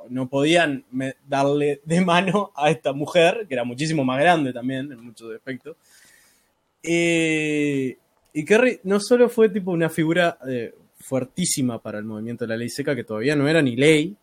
[0.08, 0.84] no podían
[1.28, 5.76] darle de mano a esta mujer, que era muchísimo más grande también en muchos aspectos.
[6.82, 7.96] Eh,
[8.32, 12.56] y Kerry no solo fue tipo una figura eh, fuertísima para el movimiento de la
[12.56, 14.16] ley seca, que todavía no era ni ley,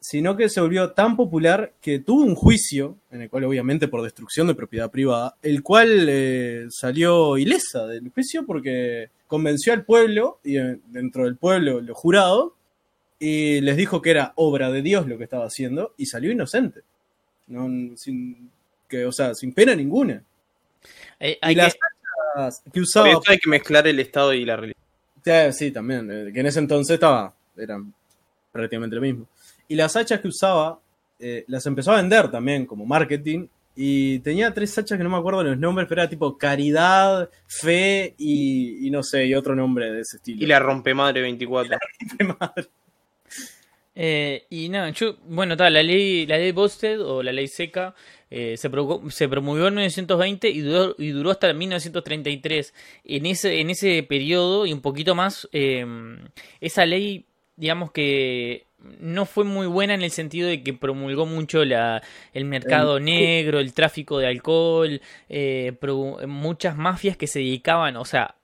[0.00, 4.02] sino que se volvió tan popular que tuvo un juicio, en el cual obviamente por
[4.02, 10.40] destrucción de propiedad privada, el cual eh, salió ilesa del juicio porque convenció al pueblo,
[10.44, 12.52] y eh, dentro del pueblo los jurados,
[13.24, 16.82] y les dijo que era obra de Dios lo que estaba haciendo, y salió inocente.
[17.46, 18.50] No, sin,
[18.88, 20.22] que, o sea, sin pena ninguna.
[21.20, 21.80] eh, Y hay las que-
[22.36, 23.08] hachas que usaba...
[23.26, 24.82] hay que mezclar el Estado y la religión.
[25.24, 26.10] Sí, sí, también.
[26.10, 27.34] eh, Que en ese entonces estaba.
[27.56, 27.94] Eran
[28.52, 29.26] prácticamente lo mismo.
[29.68, 30.78] Y las hachas que usaba,
[31.18, 33.46] eh, las empezó a vender también como marketing.
[33.76, 38.14] Y tenía tres hachas que no me acuerdo los nombres, pero era tipo caridad, fe
[38.18, 40.42] y, y no sé, y otro nombre de ese estilo.
[40.42, 41.76] Y la rompemadre 24.
[42.40, 42.68] Madre.
[43.96, 47.94] Eh, y nada, yo, bueno, tal, la ley, la ley Bosted o la ley seca
[48.30, 52.74] eh, se, pro- se promulgó en 1920 y duró, y duró hasta 1933.
[53.04, 55.86] En ese, en ese periodo y un poquito más, eh,
[56.60, 57.26] esa ley,
[57.56, 58.66] digamos que
[59.00, 62.02] no fue muy buena en el sentido de que promulgó mucho la,
[62.34, 68.04] el mercado negro, el tráfico de alcohol, eh, pro- muchas mafias que se dedicaban, o
[68.04, 68.34] sea,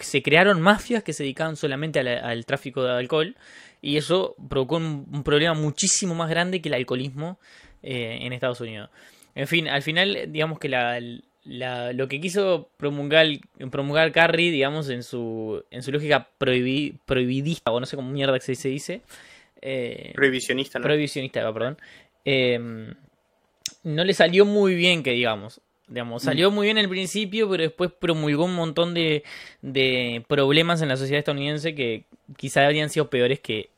[0.00, 3.36] se crearon mafias que se dedicaban solamente la- al tráfico de alcohol
[3.80, 7.38] y eso provocó un, un problema muchísimo más grande que el alcoholismo
[7.82, 8.90] eh, en Estados Unidos.
[9.34, 11.00] En fin, al final, digamos que la,
[11.44, 13.26] la- lo que quiso promulgar,
[13.70, 18.38] promulgar Carrie, digamos, en su, en su lógica prohibi- prohibidista, o no sé cómo mierda
[18.38, 19.02] que se dice,
[19.62, 20.82] eh, Prohibicionista, ¿no?
[20.84, 21.78] prohibicionista, perdón,
[22.24, 22.58] eh,
[23.84, 25.60] no le salió muy bien, que digamos.
[25.88, 29.24] Digamos, salió muy bien al principio, pero después promulgó un montón de,
[29.62, 32.04] de problemas en la sociedad estadounidense que
[32.36, 33.70] quizá habrían sido peores que,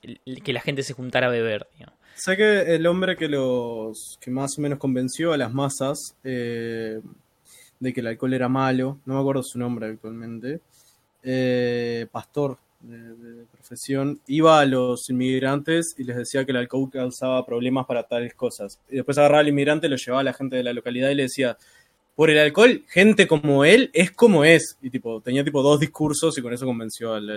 [0.43, 1.69] que la gente se juntara a beber.
[1.75, 1.95] digamos.
[2.17, 7.01] Sé que el hombre que los que más o menos convenció a las masas eh,
[7.79, 10.61] de que el alcohol era malo, no me acuerdo su nombre actualmente,
[11.23, 16.91] eh, pastor de, de profesión, iba a los inmigrantes y les decía que el alcohol
[16.93, 18.79] causaba problemas para tales cosas.
[18.91, 21.23] Y después agarraba al inmigrante, lo llevaba a la gente de la localidad y le
[21.23, 21.57] decía,
[22.21, 24.77] por el alcohol, gente como él es como es.
[24.83, 27.31] Y tipo, tenía tipo dos discursos y con eso convenció al,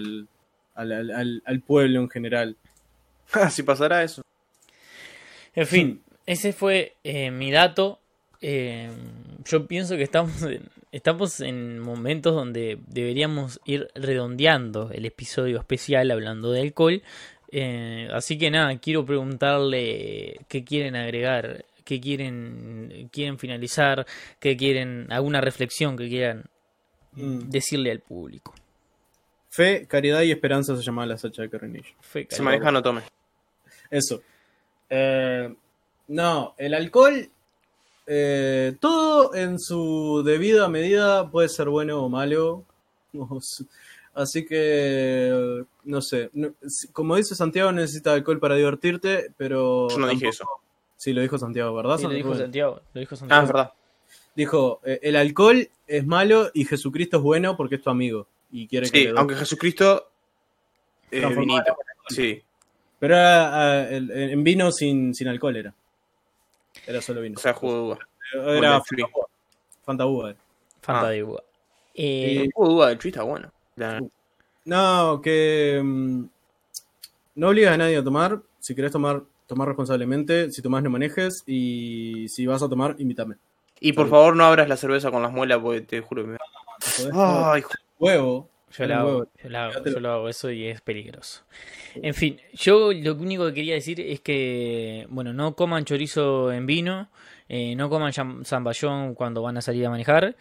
[0.76, 2.58] al, al- al- pueblo en general.
[3.50, 4.24] si pasará eso.
[5.56, 8.00] En fin, ese fue eh, mi dato.
[8.42, 8.90] Eh,
[9.46, 16.12] yo pienso que estamos en, estamos en momentos donde deberíamos ir redondeando el episodio especial
[16.12, 17.02] hablando de alcohol.
[17.54, 24.06] Eh, así que nada, quiero preguntarle qué quieren agregar, qué quieren, quieren finalizar,
[24.40, 26.46] qué quieren, alguna reflexión que quieran
[27.16, 27.50] Mm.
[27.50, 28.54] decirle al público.
[29.50, 31.94] Fe, caridad y esperanza se llamaba la sacha de Carrenillo.
[32.02, 33.02] Fue Se maneja, no tome.
[33.92, 34.22] Eso.
[34.90, 35.54] Eh,
[36.08, 37.30] no, el alcohol,
[38.08, 42.64] eh, todo en su debida medida puede ser bueno o malo.
[44.16, 46.30] Así que, no sé.
[46.92, 49.88] como dice Santiago, necesita alcohol para divertirte, pero.
[49.90, 50.46] Yo no dije eso.
[51.04, 51.98] Sí, lo dijo Santiago, ¿verdad?
[51.98, 52.34] Sí, lo dijo?
[52.34, 53.42] Santiago, lo dijo Ah, Santiago.
[53.44, 53.74] es verdad.
[54.36, 58.26] Dijo, eh, el alcohol es malo y Jesucristo es bueno porque es tu amigo.
[58.54, 60.10] Y quiere que Sí, aunque Jesucristo.
[61.12, 61.78] Eh, Transformado en vinito.
[62.08, 62.42] Sí.
[63.00, 65.74] Pero era ah, el- en vino sin, sin alcohol era.
[66.88, 67.36] Era solo vino.
[67.38, 68.00] O sea, jugo de uva.
[68.58, 68.82] Era
[69.84, 70.36] Fanta uva, eh.
[70.82, 71.12] Fanta Ah.
[71.12, 71.44] de uva.
[71.96, 73.52] Eh, El jugo de uva del Chuy está bueno.
[73.76, 74.02] La-
[74.66, 76.24] No, que mm,
[77.36, 78.40] no obligas a nadie a tomar.
[78.60, 80.52] Si querés tomar, tomar responsablemente.
[80.52, 81.44] Si tomás, no manejes.
[81.48, 83.36] Y si vas a tomar, invítame.
[83.80, 86.38] Y por favor, no abras la cerveza con las muelas, porque te juro que me.
[87.14, 87.64] Ay,
[88.00, 88.50] Huevo.
[88.76, 89.28] Yo lo hago, huevo.
[89.44, 91.44] yo lo hago, yo lo hago eso y es peligroso.
[91.96, 96.66] En fin, yo lo único que quería decir es que, bueno, no coman chorizo en
[96.66, 97.08] vino,
[97.50, 98.14] eh, no coman
[98.44, 100.36] zamballón cuando van a salir a manejar,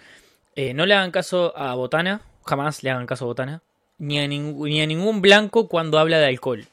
[0.57, 3.63] eh, no le hagan caso a Botana, jamás le hagan caso a Botana,
[3.99, 6.65] ni a, ningú- ni a ningún blanco cuando habla de alcohol.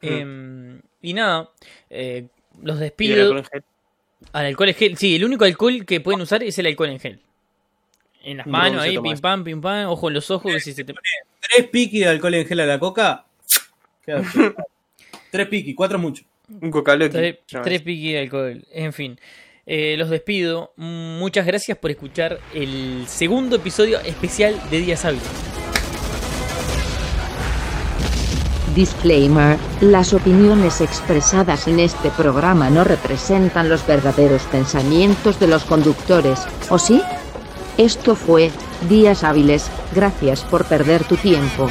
[0.00, 1.50] Eh, y nada,
[1.90, 2.26] eh,
[2.62, 3.22] los y el despido.
[3.22, 3.64] alcohol en gel.
[4.32, 7.00] Al alcohol en gel, sí, el único alcohol que pueden usar es el alcohol en
[7.00, 7.20] gel.
[8.24, 10.84] En las manos, ahí, pim pam, pim pam, ojo en los ojos, que si se
[10.84, 10.92] te...
[10.92, 13.24] Tres piqui de alcohol en gel a la coca.
[15.30, 16.24] Tres piqui, cuatro mucho.
[16.48, 17.12] Un coca-loqui.
[17.12, 18.64] Tres, tres piqui de alcohol.
[18.72, 19.18] En fin.
[19.66, 20.72] Eh, los despido.
[20.76, 25.57] Muchas gracias por escuchar el segundo episodio especial de Días Hábiles.
[28.78, 36.46] Disclaimer, las opiniones expresadas en este programa no representan los verdaderos pensamientos de los conductores,
[36.68, 37.02] ¿o sí?
[37.76, 38.52] Esto fue,
[38.88, 41.68] Días Hábiles, gracias por perder tu tiempo.